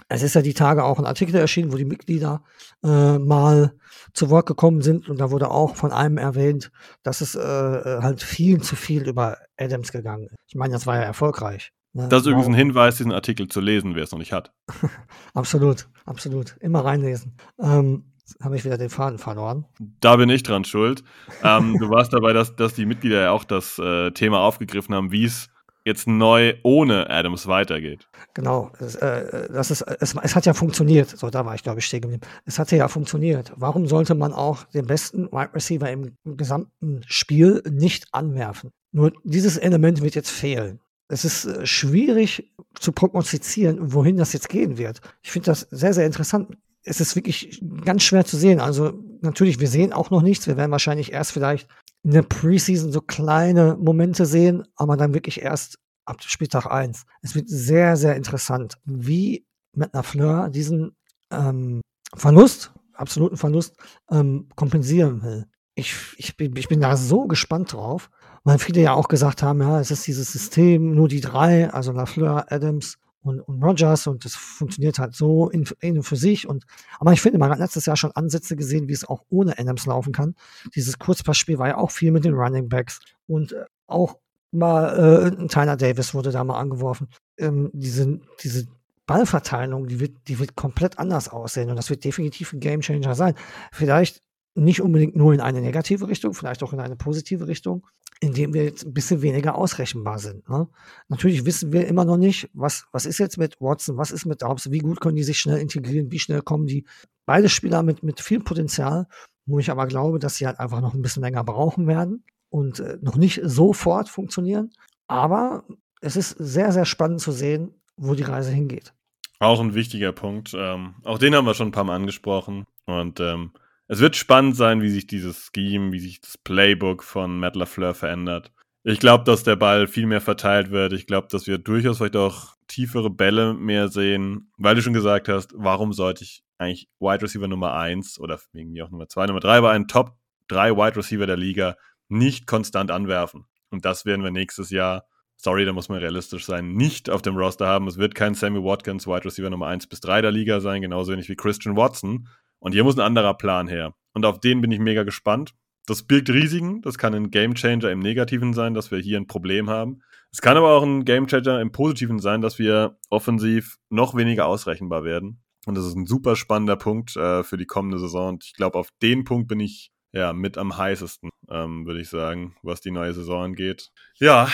[0.10, 2.44] es ist ja die Tage auch ein Artikel erschienen, wo die Mitglieder
[2.84, 3.74] äh, mal
[4.14, 6.72] zu Wort gekommen sind und da wurde auch von einem erwähnt,
[7.04, 10.40] dass es äh, halt viel zu viel über Adams gegangen ist.
[10.48, 11.72] Ich meine, das war ja erfolgreich.
[11.94, 12.08] Ne?
[12.08, 14.54] Das ist übrigens ein Hinweis, diesen Artikel zu lesen, wer es noch nicht hat.
[15.34, 16.56] absolut, absolut.
[16.60, 17.36] Immer reinlesen.
[17.60, 18.06] Ähm,
[18.42, 19.66] habe ich wieder den Faden verloren.
[20.00, 21.04] Da bin ich dran schuld.
[21.44, 25.12] Ähm, du warst dabei, dass, dass die Mitglieder ja auch das äh, Thema aufgegriffen haben,
[25.12, 25.50] wie es
[25.84, 28.08] jetzt neu ohne Adams weitergeht.
[28.34, 31.10] Genau, es, äh, das ist, es, es, hat ja funktioniert.
[31.10, 32.22] So, da war ich, glaube ich, stehen geblieben.
[32.46, 33.52] Es hatte ja funktioniert.
[33.56, 38.72] Warum sollte man auch den besten Wide Receiver im gesamten Spiel nicht anwerfen?
[38.92, 40.80] Nur dieses Element wird jetzt fehlen.
[41.12, 45.02] Es ist äh, schwierig zu prognostizieren, wohin das jetzt gehen wird.
[45.22, 46.58] Ich finde das sehr, sehr interessant.
[46.84, 48.60] Es ist wirklich ganz schwer zu sehen.
[48.60, 50.48] Also natürlich, wir sehen auch noch nichts.
[50.48, 51.68] Wir werden wahrscheinlich erst vielleicht
[52.04, 57.06] in der Preseason so kleine Momente sehen, aber dann wirklich erst ab Spieltag 1.
[57.22, 60.96] Es wird sehr, sehr interessant, wie Matt LaFleur diesen
[61.30, 61.82] ähm,
[62.16, 63.76] Verlust, absoluten Verlust,
[64.10, 65.46] ähm, kompensieren will.
[65.76, 68.10] Ich, ich, ich bin da so gespannt drauf,
[68.44, 71.92] weil viele ja auch gesagt haben, ja, es ist dieses System, nur die drei, also
[71.92, 76.48] LaFleur, Adams und, und Rogers und das funktioniert halt so in, in und für sich.
[76.48, 76.66] Und,
[77.00, 79.86] aber ich finde, man hat letztes Jahr schon Ansätze gesehen, wie es auch ohne Adams
[79.86, 80.36] laufen kann.
[80.76, 84.18] Dieses Kurzpassspiel war ja auch viel mit den Running Backs und äh, auch
[84.52, 87.08] mal äh, Tyler Davis wurde da mal angeworfen.
[87.38, 88.68] Ähm, diese, diese
[89.06, 93.36] Ballverteilung, die wird, die wird komplett anders aussehen und das wird definitiv ein Gamechanger sein.
[93.72, 94.22] Vielleicht
[94.54, 97.88] nicht unbedingt nur in eine negative Richtung, vielleicht auch in eine positive Richtung,
[98.20, 100.48] indem wir jetzt ein bisschen weniger ausrechenbar sind.
[100.50, 100.68] Ne?
[101.08, 104.42] Natürlich wissen wir immer noch nicht, was, was ist jetzt mit Watson, was ist mit
[104.42, 106.86] Dobbs, wie gut können die sich schnell integrieren, wie schnell kommen die.
[107.26, 109.08] Beide Spieler mit, mit viel Potenzial,
[109.46, 112.80] wo ich aber glaube, dass sie halt einfach noch ein bisschen länger brauchen werden und
[112.80, 114.72] äh, noch nicht sofort funktionieren.
[115.08, 115.64] Aber
[116.02, 118.94] es ist sehr, sehr spannend zu sehen, wo die Reise hingeht.
[119.40, 120.54] Auch ein wichtiger Punkt.
[120.56, 122.66] Ähm, auch den haben wir schon ein paar Mal angesprochen.
[122.86, 123.52] Und ähm,
[123.92, 127.94] es wird spannend sein, wie sich dieses Scheme, wie sich das Playbook von Matt LaFleur
[127.94, 128.54] verändert.
[128.86, 130.94] Ich glaube, dass der Ball viel mehr verteilt wird.
[130.94, 135.28] Ich glaube, dass wir durchaus vielleicht auch tiefere Bälle mehr sehen, weil du schon gesagt
[135.28, 139.26] hast, warum sollte ich eigentlich Wide Receiver Nummer 1 oder wegen mir auch Nummer 2,
[139.26, 140.16] Nummer 3 bei einem Top
[140.48, 141.76] 3 Wide Receiver der Liga
[142.08, 143.46] nicht konstant anwerfen.
[143.72, 145.04] Und das werden wir nächstes Jahr,
[145.36, 147.88] sorry, da muss man realistisch sein, nicht auf dem Roster haben.
[147.88, 151.12] Es wird kein Sammy Watkins Wide Receiver Nummer 1 bis 3 der Liga sein, genauso
[151.12, 152.30] wenig wie Christian Watson.
[152.62, 153.94] Und hier muss ein anderer Plan her.
[154.14, 155.54] Und auf den bin ich mega gespannt.
[155.88, 156.82] Das birgt Risiken.
[156.84, 160.04] Das kann ein Gamechanger im Negativen sein, dass wir hier ein Problem haben.
[160.32, 165.04] Es kann aber auch ein Gamechanger im Positiven sein, dass wir offensiv noch weniger ausrechenbar
[165.04, 165.42] werden.
[165.66, 168.30] Und das ist ein super spannender Punkt äh, für die kommende Saison.
[168.30, 172.10] Und ich glaube, auf den Punkt bin ich ja mit am heißesten, ähm, würde ich
[172.10, 173.92] sagen, was die neue Saison angeht.
[174.20, 174.48] Ja,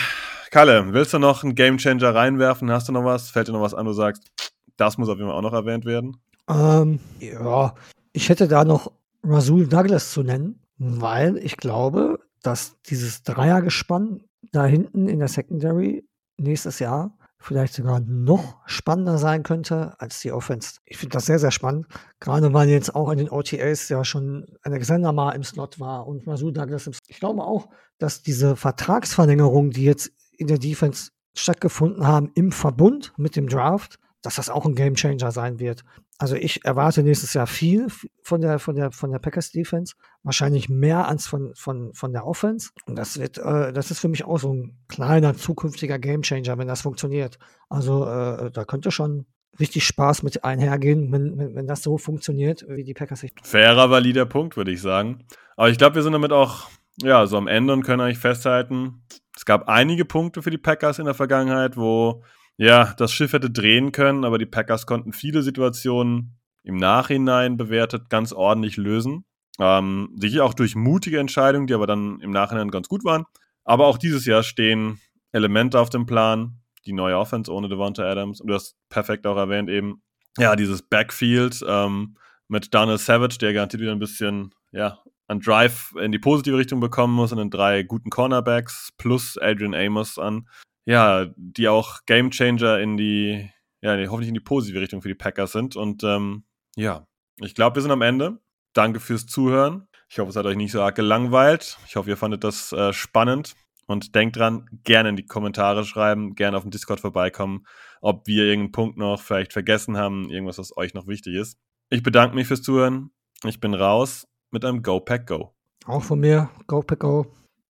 [0.50, 2.70] Kalle, willst du noch einen Gamechanger reinwerfen?
[2.70, 3.30] Hast du noch was?
[3.30, 4.30] Fällt dir noch was an, du sagst,
[4.76, 6.16] das muss auf jeden Fall auch noch erwähnt werden?
[6.48, 7.74] Ähm, ja,
[8.12, 8.92] ich hätte da noch
[9.22, 16.04] Rasul Douglas zu nennen, weil ich glaube, dass dieses Dreiergespann da hinten in der Secondary
[16.36, 20.80] nächstes Jahr vielleicht sogar noch spannender sein könnte als die Offense.
[20.84, 21.86] Ich finde das sehr, sehr spannend.
[22.20, 26.26] Gerade weil jetzt auch in den OTAs ja schon Alexander mal im Slot war und
[26.26, 27.08] Rasul Douglas im Slot.
[27.08, 33.12] Ich glaube auch, dass diese Vertragsverlängerungen, die jetzt in der Defense stattgefunden haben, im Verbund
[33.16, 35.84] mit dem Draft, dass das auch ein Gamechanger sein wird.
[36.18, 37.86] Also ich erwarte nächstes Jahr viel
[38.22, 39.94] von der, von der, von der Packers Defense.
[40.24, 42.70] Wahrscheinlich mehr als von, von, von der Offense.
[42.86, 46.68] Und das wird, äh, das ist für mich auch so ein kleiner zukünftiger Gamechanger, wenn
[46.68, 47.38] das funktioniert.
[47.68, 49.26] Also äh, da könnte schon
[49.60, 53.32] richtig Spaß mit einhergehen, wenn, wenn, wenn das so funktioniert, wie die Packers sich.
[53.42, 55.24] Fairer, valider Punkt, würde ich sagen.
[55.56, 56.68] Aber ich glaube, wir sind damit auch
[57.02, 59.02] ja, so am Ende und können eigentlich festhalten,
[59.36, 62.24] es gab einige Punkte für die Packers in der Vergangenheit, wo
[62.58, 68.10] ja, das Schiff hätte drehen können, aber die Packers konnten viele Situationen im Nachhinein bewertet
[68.10, 69.24] ganz ordentlich lösen.
[69.60, 73.24] Ähm, sicher auch durch mutige Entscheidungen, die aber dann im Nachhinein ganz gut waren.
[73.64, 75.00] Aber auch dieses Jahr stehen
[75.32, 76.60] Elemente auf dem Plan.
[76.84, 78.40] Die neue Offense ohne Devonta Adams.
[78.40, 80.02] Und du hast perfekt auch erwähnt eben,
[80.36, 82.16] ja, dieses Backfield ähm,
[82.48, 86.80] mit Daniel Savage, der garantiert wieder ein bisschen, ja, an Drive in die positive Richtung
[86.80, 90.48] bekommen muss und dann drei guten Cornerbacks plus Adrian Amos an
[90.88, 93.50] ja, die auch Gamechanger in die,
[93.82, 95.76] ja, hoffentlich in die positive Richtung für die Packers sind.
[95.76, 96.44] Und ähm,
[96.76, 97.06] ja,
[97.40, 98.40] ich glaube, wir sind am Ende.
[98.72, 99.86] Danke fürs Zuhören.
[100.08, 101.76] Ich hoffe, es hat euch nicht so arg gelangweilt.
[101.86, 103.54] Ich hoffe, ihr fandet das äh, spannend.
[103.86, 107.66] Und denkt dran, gerne in die Kommentare schreiben, gerne auf dem Discord vorbeikommen,
[108.00, 111.58] ob wir irgendeinen Punkt noch vielleicht vergessen haben, irgendwas, was euch noch wichtig ist.
[111.90, 113.10] Ich bedanke mich fürs Zuhören.
[113.44, 115.54] Ich bin raus mit einem Go Pack Go.
[115.86, 117.26] Auch von mir, Go Pack Go.